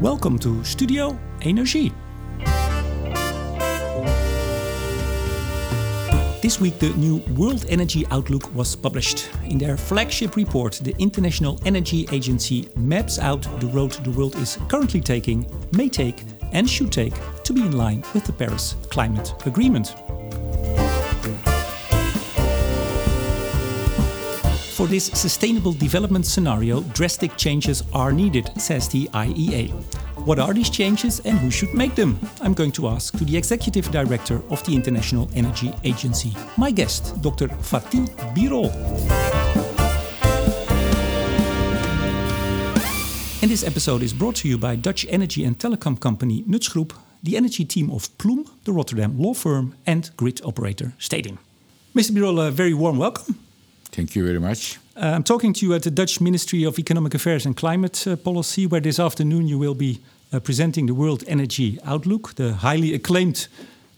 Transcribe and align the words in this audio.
Welcome 0.00 0.38
to 0.40 0.62
Studio 0.64 1.18
Energie. 1.40 1.92
This 6.42 6.60
week, 6.60 6.78
the 6.78 6.92
new 6.96 7.18
World 7.36 7.64
Energy 7.68 8.04
Outlook 8.10 8.54
was 8.54 8.74
published. 8.74 9.30
In 9.44 9.56
their 9.56 9.76
flagship 9.76 10.36
report, 10.36 10.80
the 10.82 10.94
International 10.98 11.60
Energy 11.64 12.06
Agency 12.12 12.68
maps 12.76 13.18
out 13.18 13.42
the 13.60 13.68
road 13.68 13.92
the 13.92 14.10
world 14.10 14.34
is 14.36 14.58
currently 14.68 15.00
taking, 15.00 15.46
may 15.72 15.88
take, 15.88 16.24
and 16.52 16.68
should 16.68 16.92
take 16.92 17.14
to 17.44 17.52
be 17.52 17.62
in 17.62 17.76
line 17.76 18.02
with 18.12 18.24
the 18.24 18.32
Paris 18.32 18.76
Climate 18.90 19.32
Agreement. 19.46 19.94
For 24.84 24.90
this 24.90 25.06
sustainable 25.06 25.72
development 25.72 26.26
scenario, 26.26 26.82
drastic 26.92 27.38
changes 27.38 27.82
are 27.94 28.12
needed, 28.12 28.50
says 28.60 28.86
the 28.86 29.08
IEA. 29.14 29.70
What 30.26 30.38
are 30.38 30.52
these 30.52 30.68
changes 30.68 31.20
and 31.20 31.38
who 31.38 31.50
should 31.50 31.72
make 31.72 31.94
them? 31.94 32.18
I'm 32.42 32.52
going 32.52 32.72
to 32.72 32.88
ask 32.88 33.16
to 33.16 33.24
the 33.24 33.34
executive 33.34 33.90
director 33.90 34.42
of 34.50 34.62
the 34.64 34.74
International 34.74 35.30
Energy 35.34 35.72
Agency, 35.84 36.36
my 36.58 36.70
guest, 36.70 37.18
Dr. 37.22 37.48
Fatih 37.48 38.06
Birol. 38.34 38.70
And 43.40 43.50
this 43.50 43.64
episode 43.64 44.02
is 44.02 44.12
brought 44.12 44.34
to 44.36 44.48
you 44.48 44.58
by 44.58 44.76
Dutch 44.76 45.06
energy 45.08 45.46
and 45.46 45.58
telecom 45.58 45.98
company 45.98 46.42
Nutsgroep, 46.42 46.92
the 47.22 47.38
energy 47.38 47.64
team 47.64 47.90
of 47.90 48.10
Ploum, 48.18 48.50
the 48.64 48.72
Rotterdam 48.72 49.18
law 49.18 49.32
firm, 49.32 49.76
and 49.86 50.10
grid 50.18 50.42
operator 50.44 50.92
Stedin. 50.98 51.38
Mr. 51.94 52.10
Birol, 52.10 52.46
a 52.46 52.50
very 52.50 52.74
warm 52.74 52.98
welcome. 52.98 53.43
Thank 53.94 54.16
you 54.16 54.26
very 54.26 54.40
much. 54.40 54.80
Uh, 54.96 55.12
I'm 55.14 55.22
talking 55.22 55.52
to 55.52 55.66
you 55.66 55.72
at 55.72 55.84
the 55.84 55.90
Dutch 55.90 56.20
Ministry 56.20 56.64
of 56.64 56.80
Economic 56.80 57.14
Affairs 57.14 57.46
and 57.46 57.56
Climate 57.56 58.04
uh, 58.08 58.16
Policy, 58.16 58.66
where 58.66 58.80
this 58.80 58.98
afternoon 58.98 59.46
you 59.46 59.56
will 59.56 59.76
be 59.76 60.00
uh, 60.32 60.40
presenting 60.40 60.86
the 60.86 60.94
World 60.94 61.22
Energy 61.28 61.78
Outlook, 61.84 62.34
the 62.34 62.54
highly 62.54 62.92
acclaimed 62.92 63.46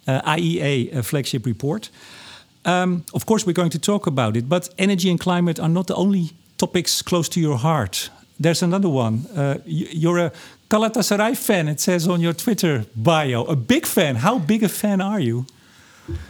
uh, 0.06 0.20
IEA 0.36 0.94
uh, 0.94 1.02
flagship 1.02 1.46
report. 1.46 1.88
Um, 2.66 3.06
of 3.14 3.24
course, 3.24 3.46
we're 3.46 3.54
going 3.54 3.70
to 3.70 3.78
talk 3.78 4.06
about 4.06 4.36
it, 4.36 4.50
but 4.50 4.68
energy 4.76 5.08
and 5.08 5.18
climate 5.18 5.58
are 5.58 5.68
not 5.70 5.86
the 5.86 5.94
only 5.94 6.32
topics 6.58 7.00
close 7.00 7.30
to 7.30 7.40
your 7.40 7.56
heart. 7.56 8.10
There's 8.38 8.62
another 8.62 8.90
one. 8.90 9.24
Uh, 9.34 9.60
you're 9.64 10.18
a 10.18 10.32
Galatasaray 10.68 11.38
fan, 11.38 11.68
it 11.68 11.80
says 11.80 12.06
on 12.06 12.20
your 12.20 12.34
Twitter 12.34 12.84
bio. 12.94 13.44
A 13.44 13.56
big 13.56 13.86
fan. 13.86 14.16
How 14.16 14.38
big 14.38 14.62
a 14.62 14.68
fan 14.68 15.00
are 15.00 15.20
you? 15.20 15.46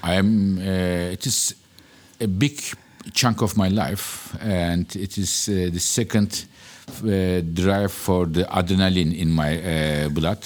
I'm. 0.05 0.59
it 0.59 1.27
is 1.27 1.57
a 2.21 2.29
big 2.29 2.61
chunk 3.13 3.43
of 3.43 3.57
my 3.57 3.69
life, 3.69 4.37
and 4.41 4.95
it 4.97 5.19
is 5.19 5.49
uh, 5.49 5.71
the 5.73 5.81
second 5.81 6.47
uh, 7.05 7.41
drive 7.53 7.93
for 7.93 8.27
the 8.27 8.45
adrenaline 8.45 9.17
in 9.17 9.31
my 9.31 9.59
uh, 9.59 10.09
blood. 10.09 10.45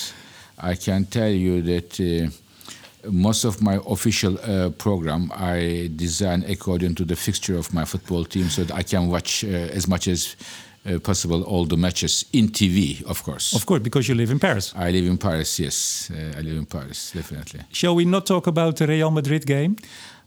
I 0.58 0.74
can 0.74 1.06
tell 1.06 1.30
you 1.30 1.62
that 1.62 2.00
uh, 2.00 3.10
most 3.10 3.44
of 3.44 3.62
my 3.62 3.78
official 3.86 4.38
uh, 4.38 4.70
program 4.70 5.30
I 5.34 5.90
design 5.96 6.44
according 6.48 6.94
to 6.96 7.04
the 7.04 7.16
fixture 7.16 7.56
of 7.56 7.72
my 7.72 7.84
football 7.84 8.24
team, 8.24 8.48
so 8.48 8.64
that 8.64 8.74
I 8.74 8.82
can 8.82 9.08
watch 9.08 9.44
uh, 9.44 9.48
as 9.48 9.86
much 9.88 10.08
as. 10.08 10.36
Uh, 10.82 10.98
possible 10.98 11.42
all 11.42 11.66
the 11.66 11.76
matches 11.76 12.24
in 12.32 12.48
TV, 12.48 13.04
of 13.04 13.22
course. 13.22 13.54
Of 13.54 13.66
course, 13.66 13.82
because 13.82 14.08
you 14.08 14.14
live 14.14 14.30
in 14.30 14.38
Paris. 14.38 14.72
I 14.74 14.90
live 14.90 15.04
in 15.04 15.18
Paris. 15.18 15.58
Yes, 15.58 16.10
I 16.10 16.40
live 16.40 16.56
in 16.56 16.64
Paris, 16.64 17.12
definitely. 17.12 17.60
Shall 17.70 17.94
we 17.94 18.06
not 18.06 18.24
talk 18.24 18.46
about 18.46 18.76
the 18.76 18.86
Real 18.86 19.10
Madrid 19.10 19.44
game? 19.44 19.76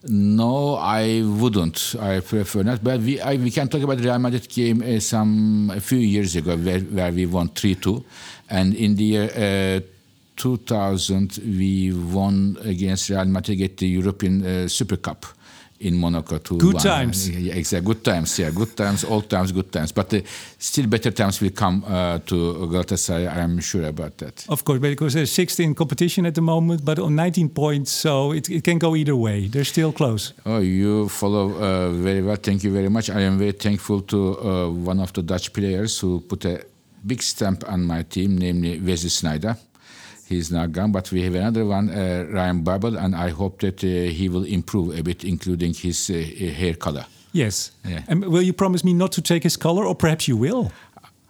No, 0.05 0.75
I 0.75 1.21
wouldn't. 1.23 1.95
I 1.97 2.19
prefer 2.19 2.63
not. 2.63 2.83
But 2.83 2.99
we 2.99 3.21
I, 3.21 3.35
we 3.35 3.49
can 3.51 3.69
talk 3.69 3.81
about 3.81 3.99
Real 3.99 4.19
Madrid 4.19 4.49
game 4.49 4.81
uh, 4.81 4.99
some 4.99 5.71
a 5.73 5.79
few 5.79 5.97
years 5.99 6.35
ago 6.35 6.57
where, 6.57 6.79
where 6.81 7.11
we 7.11 7.25
won 7.25 7.47
three 7.49 7.75
two, 7.75 8.03
and 8.49 8.75
in 8.75 8.95
the 8.95 9.03
year 9.03 9.79
uh, 9.79 9.79
2000 10.35 11.39
we 11.45 11.93
won 11.93 12.57
against 12.63 13.09
Real 13.09 13.25
Madrid 13.25 13.61
at 13.61 13.77
the 13.77 13.87
European 13.87 14.45
uh, 14.45 14.67
Super 14.67 14.97
Cup 14.97 15.25
in 15.83 15.97
Monaco 15.97 16.37
to 16.37 16.57
good 16.57 16.79
times. 16.79 17.29
Yeah, 17.29 17.55
exactly. 17.55 17.93
Good 17.93 18.03
times. 18.03 18.39
Yeah, 18.39 18.51
good 18.51 18.75
times. 18.75 19.03
Old 19.03 19.29
times. 19.29 19.51
Good 19.51 19.71
times. 19.71 19.91
But 19.91 20.13
uh, 20.13 20.21
still, 20.57 20.87
better 20.87 21.11
times 21.11 21.41
will 21.41 21.51
come 21.51 21.83
uh, 21.85 22.19
to 22.19 22.35
Galatasaray. 22.71 23.27
I'm 23.27 23.59
sure 23.59 23.85
about 23.85 24.17
that. 24.17 24.45
Of 24.49 24.63
course, 24.63 24.79
because 24.79 25.13
there's 25.13 25.31
16 25.31 25.75
competition 25.75 26.25
at 26.25 26.35
the 26.35 26.41
moment, 26.41 26.85
but 26.85 26.99
on 26.99 27.15
19 27.15 27.49
points, 27.49 27.91
so 27.91 28.31
it, 28.31 28.49
it 28.49 28.63
can 28.63 28.79
go 28.79 28.95
either 28.95 29.15
way. 29.15 29.47
They're 29.47 29.65
still 29.65 29.91
close. 29.91 30.33
Oh, 30.45 30.59
you 30.59 31.09
follow 31.09 31.51
uh, 31.53 31.89
very 31.89 32.21
well. 32.21 32.37
Thank 32.37 32.63
you 32.63 32.71
very 32.71 32.89
much. 32.89 33.09
I 33.09 33.21
am 33.21 33.37
very 33.37 33.51
thankful 33.51 34.01
to 34.01 34.39
uh, 34.39 34.69
one 34.69 34.99
of 34.99 35.11
the 35.13 35.21
Dutch 35.21 35.51
players 35.53 35.99
who 35.99 36.21
put 36.21 36.45
a 36.45 36.65
big 37.05 37.21
stamp 37.21 37.63
on 37.67 37.85
my 37.85 38.03
team, 38.03 38.37
namely 38.37 38.79
Wesley 38.79 39.09
Sneijder 39.09 39.57
he's 40.27 40.51
now 40.51 40.65
gone. 40.65 40.91
But 40.91 41.11
we 41.11 41.23
have 41.23 41.35
another 41.35 41.65
one, 41.65 41.89
uh, 41.89 42.25
Ryan 42.29 42.63
Babel, 42.63 42.97
and 42.97 43.15
I 43.15 43.29
hope 43.29 43.59
that 43.61 43.83
uh, 43.83 43.87
he 43.87 44.29
will 44.29 44.43
improve 44.43 44.97
a 44.97 45.03
bit, 45.03 45.23
including 45.23 45.73
his 45.73 46.09
uh, 46.09 46.13
hair 46.13 46.73
color. 46.73 47.05
Yes. 47.31 47.71
Yeah. 47.85 48.03
And 48.07 48.25
will 48.25 48.41
you 48.41 48.53
promise 48.53 48.83
me 48.83 48.93
not 48.93 49.11
to 49.13 49.21
take 49.21 49.43
his 49.43 49.57
color, 49.57 49.85
or 49.85 49.95
perhaps 49.95 50.27
you 50.27 50.37
will? 50.37 50.71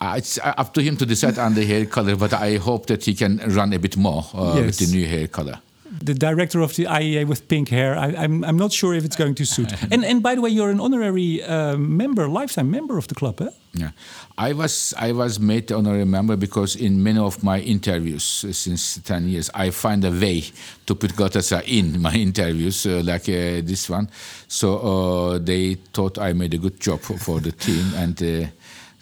Uh, 0.02 0.16
it's 0.18 0.38
up 0.44 0.74
to 0.74 0.82
him 0.82 0.98
to 0.98 1.06
decide 1.06 1.38
on 1.38 1.54
the 1.54 1.66
hair 1.66 1.86
color, 1.86 2.16
but 2.16 2.34
I 2.34 2.58
hope 2.58 2.88
that 2.88 3.06
he 3.06 3.14
can 3.14 3.38
run 3.48 3.72
a 3.72 3.80
bit 3.80 3.96
more 3.96 4.26
uh, 4.34 4.56
yes. 4.58 4.66
with 4.66 4.78
the 4.80 4.98
new 4.98 5.08
hair 5.08 5.28
color 5.28 5.60
the 6.06 6.14
director 6.14 6.62
of 6.62 6.76
the 6.76 6.86
IEA 6.86 7.26
with 7.28 7.48
pink 7.48 7.70
hair. 7.70 7.98
I, 7.98 8.08
am 8.08 8.16
I'm, 8.16 8.44
I'm 8.44 8.58
not 8.58 8.72
sure 8.72 8.94
if 8.94 9.06
it's 9.06 9.16
going 9.16 9.36
to 9.36 9.46
suit. 9.46 9.72
and 9.92 10.04
and 10.06 10.22
by 10.22 10.36
the 10.36 10.42
way, 10.42 10.50
you're 10.50 10.70
an 10.70 10.80
honorary 10.80 11.42
uh, 11.44 11.78
member, 11.78 12.28
lifetime 12.28 12.70
member 12.70 12.98
of 12.98 13.08
the 13.08 13.16
club, 13.16 13.42
eh? 13.42 13.50
Yeah, 13.74 13.92
I 14.38 14.54
was 14.54 14.94
I 14.98 15.12
was 15.14 15.40
made 15.40 15.72
honorary 15.72 16.06
member 16.06 16.38
because 16.38 16.76
in 16.76 17.02
many 17.02 17.20
of 17.20 17.44
my 17.44 17.60
interviews 17.60 18.46
uh, 18.48 18.54
since 18.54 19.00
ten 19.04 19.28
years, 19.28 19.50
I 19.54 19.72
find 19.72 20.06
a 20.06 20.12
way 20.12 20.44
to 20.86 20.96
put 20.96 21.16
Galatasaray 21.16 21.68
in 21.68 22.02
my 22.02 22.14
interviews, 22.28 22.86
uh, 22.86 23.02
like 23.04 23.30
uh, 23.30 23.62
this 23.64 23.90
one. 23.90 24.10
So 24.48 24.78
uh, 24.78 25.40
they 25.40 25.76
thought 25.94 26.18
I 26.18 26.34
made 26.34 26.54
a 26.54 26.58
good 26.60 26.80
job 26.80 27.00
for, 27.00 27.18
for 27.18 27.40
the 27.40 27.52
team 27.52 27.94
and. 27.96 28.52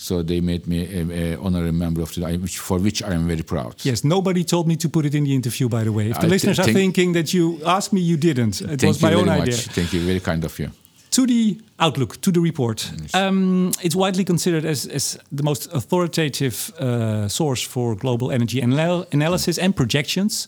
So 0.01 0.23
they 0.23 0.41
made 0.41 0.65
me 0.65 0.79
an 1.01 1.37
honorary 1.39 1.71
member 1.71 2.01
of 2.01 2.11
the 2.15 2.47
for 2.47 2.79
which 2.79 3.03
I 3.03 3.13
am 3.13 3.27
very 3.27 3.43
proud. 3.43 3.75
Yes, 3.85 4.03
nobody 4.03 4.43
told 4.43 4.67
me 4.67 4.75
to 4.77 4.89
put 4.89 5.05
it 5.05 5.13
in 5.13 5.25
the 5.25 5.35
interview, 5.35 5.69
by 5.69 5.83
the 5.83 5.91
way. 5.91 6.09
If 6.09 6.19
the 6.19 6.25
I 6.25 6.29
listeners 6.29 6.59
are 6.59 6.73
thinking 6.73 7.13
that 7.13 7.31
you 7.35 7.59
asked 7.63 7.93
me, 7.93 8.01
you 8.01 8.17
didn't. 8.17 8.61
It 8.61 8.83
was 8.83 8.99
my 8.99 9.13
own 9.13 9.29
idea. 9.29 9.53
Much. 9.53 9.67
Thank 9.75 9.93
you, 9.93 9.99
very 10.03 10.19
kind 10.19 10.43
of 10.43 10.57
you. 10.57 10.71
To 11.11 11.27
the 11.27 11.61
outlook, 11.77 12.19
to 12.21 12.31
the 12.31 12.39
report. 12.39 12.91
Yes. 12.99 13.13
Um, 13.13 13.71
it's 13.83 13.95
widely 13.95 14.23
considered 14.23 14.65
as, 14.65 14.87
as 14.87 15.19
the 15.31 15.43
most 15.43 15.71
authoritative 15.71 16.71
uh, 16.79 17.27
source 17.27 17.61
for 17.61 17.95
global 17.95 18.31
energy 18.31 18.59
anal 18.59 19.05
analysis 19.11 19.59
and 19.59 19.75
projections. 19.75 20.47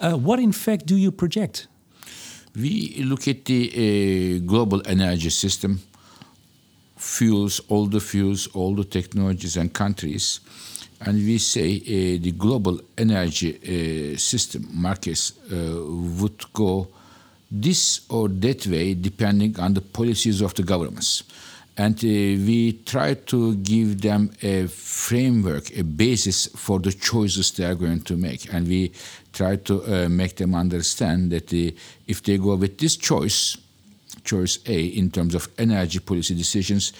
Uh, 0.00 0.12
what, 0.12 0.38
in 0.38 0.52
fact, 0.52 0.86
do 0.86 0.96
you 0.96 1.12
project? 1.12 1.68
We 2.56 3.02
look 3.04 3.28
at 3.28 3.44
the 3.44 3.68
uh, 3.68 4.46
global 4.46 4.80
energy 4.86 5.30
system 5.30 5.80
fuels, 7.04 7.60
all 7.68 7.86
the 7.86 8.00
fuels, 8.00 8.48
all 8.54 8.74
the 8.74 8.84
technologies 8.84 9.56
and 9.56 9.72
countries. 9.72 10.40
And 11.00 11.18
we 11.18 11.38
say 11.38 11.76
uh, 11.76 12.22
the 12.22 12.32
global 12.32 12.80
energy 12.96 13.52
uh, 13.52 14.16
system 14.16 14.68
markets 14.72 15.32
uh, 15.52 15.82
would 16.20 16.52
go 16.52 16.88
this 17.50 18.00
or 18.08 18.28
that 18.28 18.66
way 18.66 18.94
depending 18.94 19.60
on 19.60 19.74
the 19.74 19.82
policies 19.82 20.40
of 20.40 20.54
the 20.54 20.62
governments. 20.62 21.24
And 21.76 21.96
uh, 21.96 22.08
we 22.46 22.80
try 22.86 23.14
to 23.14 23.56
give 23.56 24.00
them 24.00 24.30
a 24.42 24.66
framework, 24.68 25.76
a 25.76 25.82
basis 25.82 26.46
for 26.56 26.78
the 26.78 26.92
choices 26.92 27.50
they 27.52 27.64
are 27.64 27.74
going 27.74 28.02
to 28.02 28.16
make. 28.16 28.52
And 28.52 28.66
we 28.66 28.92
try 29.32 29.56
to 29.56 29.82
uh, 29.82 30.08
make 30.08 30.36
them 30.36 30.54
understand 30.54 31.32
that 31.32 31.52
if 32.06 32.22
they 32.22 32.38
go 32.38 32.54
with 32.54 32.78
this 32.78 32.96
choice, 32.96 33.58
choice 34.24 34.58
A 34.66 34.84
in 34.86 35.10
terms 35.10 35.34
of 35.34 35.48
energy 35.58 36.00
policy 36.00 36.34
decisions, 36.34 36.92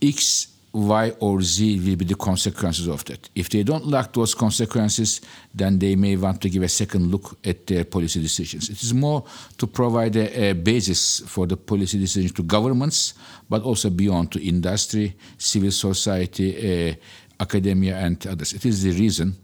X, 0.00 0.48
Y, 0.72 1.12
or 1.20 1.40
Z 1.40 1.80
will 1.80 1.96
be 1.96 2.04
the 2.04 2.14
consequences 2.14 2.86
of 2.86 3.04
that. 3.06 3.28
If 3.34 3.48
they 3.48 3.62
don't 3.62 3.86
like 3.86 4.12
those 4.12 4.34
consequences, 4.34 5.20
then 5.54 5.78
they 5.78 5.96
may 5.96 6.16
want 6.16 6.40
to 6.42 6.50
give 6.50 6.62
a 6.62 6.68
second 6.68 7.10
look 7.10 7.38
at 7.44 7.66
their 7.66 7.84
policy 7.84 8.20
decisions. 8.20 8.68
It 8.68 8.82
is 8.82 8.92
more 8.92 9.24
to 9.56 9.66
provide 9.66 10.14
a, 10.16 10.50
a 10.50 10.52
basis 10.52 11.20
for 11.20 11.46
the 11.46 11.56
policy 11.56 11.98
decisions 11.98 12.32
to 12.32 12.42
governments, 12.42 13.14
but 13.48 13.62
also 13.62 13.90
beyond 13.90 14.30
to 14.32 14.46
industry, 14.46 15.16
civil 15.38 15.70
society, 15.70 16.90
uh, 16.90 16.94
academia, 17.40 17.96
and 17.96 18.24
others. 18.26 18.52
It 18.52 18.66
is 18.66 18.82
the 18.82 18.92
reason 18.92 19.36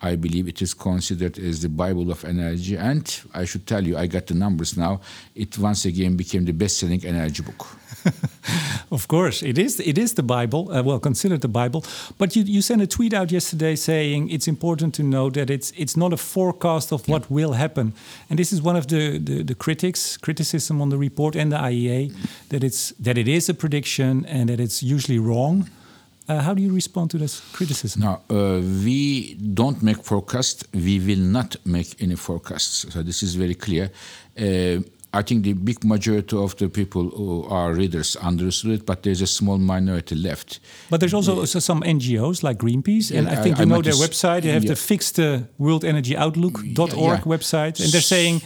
I 0.00 0.16
believe 0.16 0.48
it 0.48 0.62
is 0.62 0.74
considered 0.74 1.38
as 1.38 1.62
the 1.62 1.68
Bible 1.68 2.10
of 2.10 2.24
energy. 2.24 2.76
And 2.76 3.04
I 3.34 3.44
should 3.44 3.66
tell 3.66 3.84
you, 3.84 3.96
I 3.96 4.06
got 4.06 4.26
the 4.26 4.34
numbers 4.34 4.76
now. 4.76 5.00
It 5.34 5.58
once 5.58 5.84
again 5.84 6.16
became 6.16 6.44
the 6.44 6.52
best-selling 6.52 7.04
energy 7.04 7.42
book. 7.42 7.66
of 8.92 9.08
course, 9.08 9.42
it 9.42 9.58
is. 9.58 9.80
It 9.80 9.98
is 9.98 10.14
the 10.14 10.22
Bible. 10.22 10.70
Uh, 10.70 10.82
well, 10.82 11.00
considered 11.00 11.40
the 11.40 11.48
Bible. 11.48 11.84
But 12.16 12.36
you, 12.36 12.42
you 12.44 12.62
sent 12.62 12.82
a 12.82 12.86
tweet 12.86 13.12
out 13.12 13.32
yesterday 13.32 13.74
saying 13.76 14.30
it's 14.30 14.46
important 14.46 14.94
to 14.94 15.02
know 15.02 15.30
that 15.30 15.50
it's 15.50 15.72
it's 15.76 15.96
not 15.96 16.12
a 16.12 16.16
forecast 16.16 16.92
of 16.92 17.08
what 17.08 17.30
will 17.30 17.52
happen. 17.54 17.92
And 18.30 18.38
this 18.38 18.52
is 18.52 18.62
one 18.62 18.76
of 18.76 18.86
the, 18.86 19.18
the, 19.18 19.42
the 19.42 19.54
critics 19.54 20.16
criticism 20.16 20.80
on 20.80 20.90
the 20.90 20.98
report 20.98 21.34
and 21.34 21.50
the 21.50 21.56
IEA 21.56 22.12
that 22.50 22.62
it's 22.62 22.90
that 23.00 23.18
it 23.18 23.26
is 23.26 23.48
a 23.48 23.54
prediction 23.54 24.24
and 24.26 24.48
that 24.48 24.60
it's 24.60 24.82
usually 24.82 25.18
wrong. 25.18 25.68
Uh, 26.28 26.40
how 26.40 26.52
do 26.54 26.62
you 26.62 26.72
respond 26.74 27.10
to 27.10 27.18
this 27.18 27.40
criticism? 27.52 28.02
Now, 28.02 28.20
uh, 28.28 28.60
we 28.84 29.34
don't 29.34 29.82
make 29.82 30.02
forecasts. 30.04 30.64
We 30.74 30.98
will 31.00 31.24
not 31.24 31.56
make 31.64 32.00
any 32.02 32.16
forecasts. 32.16 32.92
So 32.92 33.02
this 33.02 33.22
is 33.22 33.34
very 33.34 33.54
clear. 33.54 33.90
Uh, 34.38 34.80
I 35.14 35.22
think 35.22 35.44
the 35.44 35.54
big 35.54 35.84
majority 35.84 36.36
of 36.36 36.54
the 36.56 36.68
people 36.68 37.08
who 37.08 37.44
are 37.44 37.72
readers 37.72 38.14
understood 38.16 38.72
it, 38.72 38.86
but 38.86 39.02
there's 39.02 39.22
a 39.22 39.26
small 39.26 39.56
minority 39.56 40.14
left. 40.14 40.60
But 40.90 41.00
there's 41.00 41.14
also 41.14 41.40
yeah. 41.40 41.46
some 41.46 41.80
NGOs 41.80 42.42
like 42.42 42.58
Greenpeace, 42.58 43.10
and 43.16 43.26
I 43.26 43.36
think 43.36 43.56
I, 43.56 43.60
you 43.60 43.62
I 43.62 43.74
know 43.74 43.80
their 43.80 43.94
website. 43.94 44.42
They 44.42 44.50
have 44.50 44.64
yeah. 44.64 44.74
the 44.74 44.76
fixed 44.76 45.18
uh, 45.18 45.40
World 45.56 45.82
Energy 45.82 46.14
Outlook.org 46.14 47.20
website, 47.22 47.82
and 47.82 47.90
they're 47.90 48.02
saying 48.02 48.42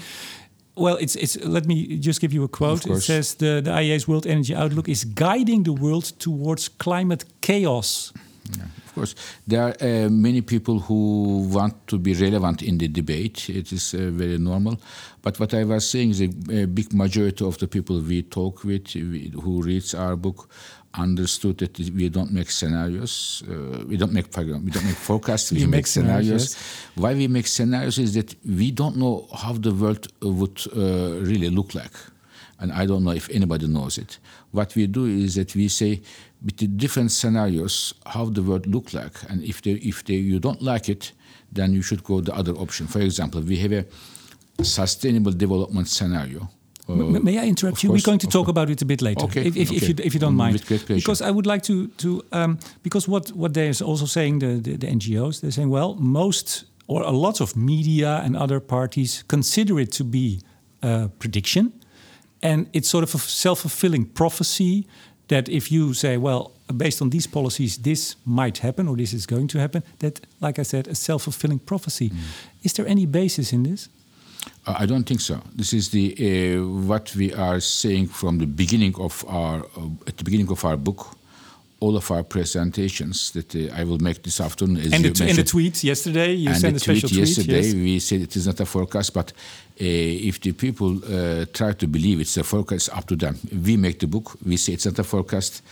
well, 0.75 0.97
it's 0.97 1.17
it's. 1.17 1.37
Let 1.45 1.67
me 1.67 1.99
just 1.99 2.21
give 2.21 2.33
you 2.33 2.45
a 2.45 2.49
quote. 2.49 2.87
It 2.87 3.01
says 3.01 3.35
the 3.35 3.61
the 3.61 3.71
IEA's 3.71 4.09
World 4.09 4.27
Energy 4.27 4.55
Outlook 4.55 4.89
is 4.89 5.05
guiding 5.05 5.65
the 5.65 5.73
world 5.73 6.05
towards 6.19 6.69
climate 6.69 7.25
chaos. 7.41 8.13
Yeah, 8.57 8.65
of 8.87 8.95
course, 8.95 9.15
there 9.47 9.63
are 9.63 9.75
uh, 9.81 10.09
many 10.11 10.41
people 10.41 10.79
who 10.81 11.49
want 11.49 11.87
to 11.87 11.99
be 11.99 12.15
relevant 12.15 12.63
in 12.63 12.79
the 12.79 12.89
debate. 12.89 13.49
It 13.49 13.73
is 13.73 13.95
uh, 13.95 14.11
very 14.11 14.39
normal. 14.39 14.77
But 15.23 15.39
what 15.39 15.55
I 15.55 15.65
was 15.65 15.89
saying 15.89 16.11
is 16.11 16.21
a, 16.21 16.31
a 16.51 16.67
big 16.67 16.93
majority 16.93 17.45
of 17.45 17.57
the 17.59 17.69
people 17.69 18.01
we 18.01 18.23
talk 18.23 18.65
with, 18.65 18.95
we, 18.95 19.33
who 19.43 19.63
reads 19.63 19.95
our 19.95 20.17
book, 20.17 20.49
understood 20.95 21.59
that 21.59 21.79
we 21.79 22.09
don't 22.09 22.33
make 22.33 22.51
scenarios. 22.51 23.43
Uh, 23.49 23.85
we 23.87 23.97
don't 23.97 24.13
make 24.13 24.27
we 24.37 24.45
don't 24.45 24.65
make 24.65 24.97
forecasts. 24.97 25.53
We, 25.53 25.59
we 25.59 25.65
make, 25.65 25.71
make, 25.71 25.87
scenarios. 25.87 26.51
scenarios. 26.51 26.91
Why 26.95 27.15
we 27.15 27.29
make 27.29 27.47
scenarios 27.47 27.99
is 27.99 28.15
that 28.15 28.35
we 28.45 28.71
don't 28.71 28.97
know 28.97 29.29
how 29.35 29.55
the 29.55 29.73
world 29.73 30.09
would 30.21 30.61
uh, 30.77 31.21
really 31.21 31.51
look 31.51 31.75
like, 31.75 31.93
and 32.61 32.73
I 32.73 32.87
don't 32.87 33.05
know 33.05 33.13
if 33.13 33.31
anybody 33.31 33.67
knows 33.67 33.99
it. 33.99 34.19
What 34.51 34.75
we 34.75 34.87
do 34.87 35.07
is 35.07 35.37
that 35.37 35.55
we 35.55 35.69
say 35.69 36.03
with 36.45 36.57
the 36.59 36.67
different 36.67 37.13
scenarios 37.13 37.95
how 38.07 38.27
the 38.27 38.43
world 38.43 38.67
look 38.67 38.93
like, 38.93 39.15
and 39.31 39.43
if 39.43 39.63
they, 39.63 39.73
if 39.73 40.05
they, 40.05 40.15
you 40.15 40.41
don't 40.41 40.61
like 40.61 40.89
it, 40.89 41.13
then 41.51 41.73
you 41.73 41.83
should 41.83 42.03
go 42.05 42.21
the 42.21 42.35
other 42.35 42.53
option. 42.53 42.87
For 42.87 43.01
example, 43.01 43.41
we 43.41 43.59
have 43.59 43.73
a 43.73 43.85
sustainable 44.63 45.33
development 45.33 45.89
scenario 45.89 46.51
uh, 46.93 47.21
may 47.21 47.39
I 47.39 47.47
interrupt 47.47 47.83
you? 47.83 47.89
Course, 47.89 48.03
We're 48.03 48.11
going 48.11 48.19
to 48.21 48.27
talk 48.27 48.49
about 48.49 48.71
it 48.71 48.83
a 48.83 48.85
bit 48.85 49.03
later, 49.03 49.25
okay, 49.25 49.41
if, 49.41 49.57
if, 49.57 49.69
okay. 49.69 49.77
if, 49.77 49.89
you, 49.89 49.95
if 50.05 50.15
you 50.15 50.21
don't 50.21 50.37
mind. 50.37 50.63
Because 50.87 51.23
I 51.23 51.31
would 51.31 51.47
like 51.47 51.63
to 51.65 51.89
to 51.89 52.23
um, 52.33 52.59
because 52.83 53.09
what 53.09 53.31
what 53.31 53.55
they're 53.55 53.73
also 53.85 54.07
saying 54.07 54.41
the, 54.41 54.61
the, 54.61 54.77
the 54.77 54.87
NGOs 54.87 55.41
they're 55.41 55.51
saying 55.51 55.71
well 55.71 55.95
most 55.95 56.65
or 56.87 57.03
a 57.03 57.11
lot 57.11 57.41
of 57.41 57.57
media 57.57 58.21
and 58.25 58.37
other 58.37 58.61
parties 58.61 59.25
consider 59.29 59.81
it 59.81 59.93
to 59.93 60.05
be 60.05 60.41
a 60.83 61.09
prediction, 61.19 61.73
and 62.43 62.67
it's 62.73 62.89
sort 62.89 63.05
of 63.05 63.15
a 63.15 63.19
self 63.19 63.61
fulfilling 63.61 64.05
prophecy 64.05 64.87
that 65.29 65.49
if 65.49 65.71
you 65.73 65.95
say 65.95 66.17
well 66.17 66.53
based 66.77 67.03
on 67.03 67.11
these 67.11 67.27
policies 67.27 67.77
this 67.79 68.17
might 68.25 68.59
happen 68.59 68.89
or 68.89 68.97
this 68.97 69.13
is 69.13 69.27
going 69.27 69.49
to 69.49 69.59
happen 69.59 69.83
that 69.99 70.21
like 70.41 70.59
I 70.59 70.65
said 70.65 70.89
a 70.89 70.95
self 70.95 71.23
fulfilling 71.23 71.61
prophecy. 71.61 72.11
Mm. 72.11 72.17
Is 72.63 72.73
there 72.73 72.87
any 72.89 73.07
basis 73.07 73.53
in 73.53 73.63
this? 73.63 73.89
Uh, 74.67 74.77
I 74.79 74.87
don't 74.87 75.05
think 75.05 75.21
so. 75.21 75.41
This 75.55 75.73
is 75.73 75.89
the 75.91 76.15
uh, 76.19 76.67
what 76.87 77.15
we 77.17 77.33
are 77.35 77.61
saying 77.61 78.09
from 78.09 78.39
the 78.39 78.47
beginning 78.47 78.95
of 78.97 79.25
our 79.29 79.61
uh, 79.77 80.07
at 80.07 80.17
the 80.17 80.25
beginning 80.25 80.51
of 80.51 80.65
our 80.65 80.77
book. 80.77 81.17
All 81.81 81.97
of 81.97 82.13
our 82.13 82.23
presentations 82.23 83.33
that 83.33 83.57
uh, 83.57 83.75
I 83.75 83.83
will 83.83 83.99
make 83.99 84.23
this 84.23 84.41
afternoon. 84.41 84.77
As 84.77 84.93
and, 84.93 85.05
the, 85.05 85.25
and 85.29 85.37
the 85.37 85.43
tweet 85.43 85.83
yesterday, 85.83 86.33
you 86.33 86.51
and 86.51 86.57
sent 86.57 86.77
a 86.77 86.79
special 86.79 87.09
tweet 87.09 87.21
yesterday, 87.27 87.63
yes. 87.63 87.75
we 87.75 87.99
said 87.99 88.21
it 88.21 88.37
is 88.37 88.47
not 88.47 88.61
a 88.61 88.65
forecast, 88.65 89.13
but 89.13 89.33
uh, 89.33 89.85
if 90.29 90.41
the 90.41 90.53
people 90.53 91.01
uh, 91.13 91.45
try 91.53 91.73
to 91.73 91.87
believe 91.89 92.21
it's 92.21 92.37
a 92.37 92.45
forecast, 92.45 92.89
up 92.97 93.07
to 93.09 93.17
them. 93.17 93.37
We 93.67 93.77
make 93.77 93.99
the 93.99 94.07
book. 94.07 94.37
We 94.47 94.59
say 94.59 94.75
it's 94.75 94.87
not 94.87 94.99
a 95.01 95.05
forecast 95.05 95.63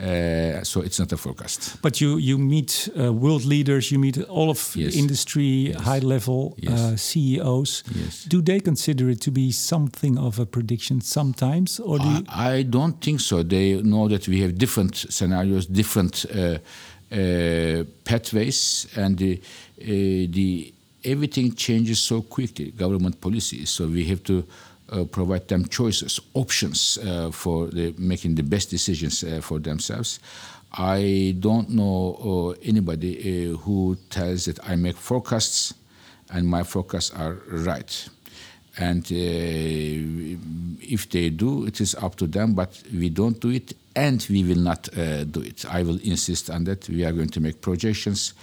uh, 0.00 0.64
so 0.64 0.80
it's 0.80 0.98
not 0.98 1.12
a 1.12 1.16
forecast. 1.16 1.76
But 1.82 2.00
you 2.00 2.16
you 2.18 2.38
meet 2.38 2.88
uh, 2.98 3.12
world 3.12 3.44
leaders, 3.44 3.90
you 3.90 3.98
meet 3.98 4.18
all 4.28 4.48
of 4.48 4.74
yes. 4.74 4.94
industry, 4.94 5.72
yes. 5.72 5.80
high 5.80 5.98
level 5.98 6.54
yes. 6.58 6.80
uh, 6.80 6.96
CEOs. 6.96 7.82
Do 8.28 8.40
they 8.40 8.60
consider 8.60 9.10
it 9.10 9.20
to 9.20 9.30
be 9.30 9.52
something 9.52 10.18
of 10.18 10.38
a 10.38 10.46
prediction 10.46 11.00
sometimes, 11.00 11.80
or 11.80 11.98
do 11.98 12.24
I, 12.28 12.56
I, 12.56 12.62
don't 12.62 13.00
think 13.00 13.20
so. 13.20 13.42
They 13.42 13.82
know 13.82 14.08
that 14.08 14.26
we 14.26 14.40
have 14.40 14.56
different 14.56 14.96
scenarios, 14.96 15.66
different 15.66 16.24
uh, 16.34 16.58
uh, 17.12 17.84
pathways, 18.04 18.86
and 18.96 19.18
the 19.18 19.40
the 19.78 20.72
everything 21.04 21.54
changes 21.54 21.98
so 21.98 22.22
quickly. 22.22 22.70
Government 22.70 23.20
policies, 23.20 23.68
so 23.70 23.86
we 23.86 24.04
have 24.06 24.22
to 24.24 24.44
uh, 24.90 25.04
provide 25.04 25.48
them 25.48 25.66
choices, 25.66 26.20
options 26.34 26.98
uh, 26.98 27.30
for 27.30 27.68
the, 27.68 27.94
making 27.98 28.34
the 28.34 28.42
best 28.42 28.70
decisions 28.70 29.24
uh, 29.24 29.40
for 29.40 29.58
themselves. 29.58 30.20
I 30.72 31.34
don't 31.38 31.70
know 31.70 32.54
uh, 32.56 32.60
anybody 32.62 33.16
uh, 33.18 33.56
who 33.58 33.96
tells 34.08 34.44
that 34.44 34.58
I 34.68 34.76
make 34.76 34.96
forecasts 34.96 35.74
and 36.32 36.46
my 36.46 36.62
forecasts 36.62 37.10
are 37.10 37.38
right. 37.48 38.08
And 38.78 39.04
uh, 39.04 39.14
if 40.80 41.10
they 41.10 41.30
do, 41.30 41.66
it 41.66 41.80
is 41.80 41.94
up 41.96 42.14
to 42.16 42.26
them, 42.26 42.54
but 42.54 42.82
we 42.94 43.08
don't 43.10 43.40
do 43.40 43.50
it 43.50 43.74
and 43.96 44.24
we 44.30 44.44
will 44.44 44.60
not 44.60 44.84
do 44.84 45.40
it. 45.40 45.64
I 45.68 45.82
will 45.82 45.98
insist 46.04 46.50
on 46.50 46.64
that. 46.64 46.88
We 46.88 47.04
are 47.04 47.10
going 47.12 47.30
to 47.30 47.40
make 47.40 47.60
projections, 47.60 48.34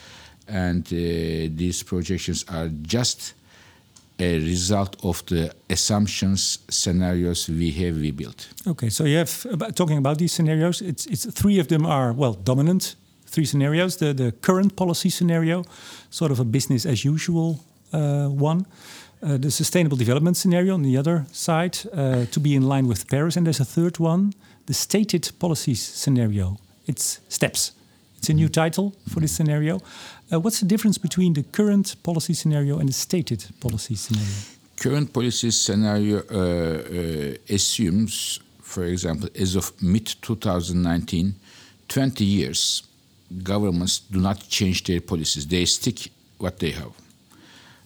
and 0.49 0.83
these 0.85 1.83
projections 1.83 2.43
are 2.49 2.67
just 2.81 3.33
a 4.19 4.39
result 4.39 4.95
of 5.03 5.23
the 5.25 5.51
assumptions 5.69 6.59
scenarios 6.69 7.47
we 7.49 7.71
have 7.71 7.97
we 7.97 8.11
built. 8.11 8.47
Okay, 8.65 8.89
so 8.89 9.05
you 9.05 9.17
have 9.17 9.45
about, 9.51 9.75
talking 9.75 9.97
about 9.97 10.17
these 10.17 10.33
scenarios. 10.33 10.81
It's 10.81 11.05
it's 11.05 11.25
three 11.31 11.59
of 11.59 11.67
them 11.67 11.85
are 11.85 12.13
well 12.13 12.33
dominant. 12.33 12.95
Three 13.25 13.45
scenarios. 13.45 13.97
The 13.97 14.13
the 14.13 14.31
current 14.31 14.75
policy 14.75 15.09
scenario, 15.09 15.63
sort 16.09 16.31
of 16.31 16.39
a 16.39 16.45
business 16.45 16.85
as 16.85 17.03
usual 17.03 17.59
uh, 17.93 18.27
one. 18.27 18.65
Uh, 19.19 19.35
the 19.37 19.49
sustainable 19.49 19.97
development 19.97 20.37
scenario 20.37 20.73
on 20.73 20.83
the 20.83 20.95
other 20.95 21.25
side, 21.31 21.77
uh, 21.91 22.25
to 22.29 22.39
be 22.39 22.53
in 22.53 22.61
line 22.67 22.87
with 22.87 23.07
Paris, 23.07 23.35
and 23.35 23.47
there's 23.47 23.59
a 23.59 23.65
third 23.65 23.97
one, 23.97 24.31
the 24.67 24.73
stated 24.73 25.31
policies 25.39 25.81
scenario. 25.81 26.57
It's 26.85 27.19
steps. 27.27 27.71
It's 28.17 28.29
a 28.29 28.33
new 28.33 28.49
title 28.49 28.93
for 29.09 29.19
this 29.19 29.31
scenario. 29.31 29.79
Uh, 30.31 30.39
what's 30.39 30.59
the 30.59 30.65
difference 30.65 30.97
between 30.97 31.33
the 31.33 31.43
current 31.43 31.95
policy 32.03 32.33
scenario 32.33 32.79
and 32.79 32.89
the 32.89 32.93
stated 32.93 33.45
policy 33.59 33.95
scenario? 33.95 34.33
Current 34.75 35.13
policy 35.13 35.51
scenario 35.51 36.17
uh, 36.17 37.33
uh, 37.33 37.53
assumes, 37.53 38.39
for 38.61 38.83
example, 38.83 39.29
as 39.35 39.55
of 39.55 39.71
mid 39.81 40.05
2019, 40.21 41.33
20 41.87 42.25
years, 42.25 42.83
governments 43.43 43.99
do 43.99 44.19
not 44.19 44.47
change 44.49 44.83
their 44.83 44.99
policies. 44.99 45.47
They 45.47 45.65
stick 45.65 46.11
what 46.37 46.59
they 46.59 46.71
have. 46.71 46.91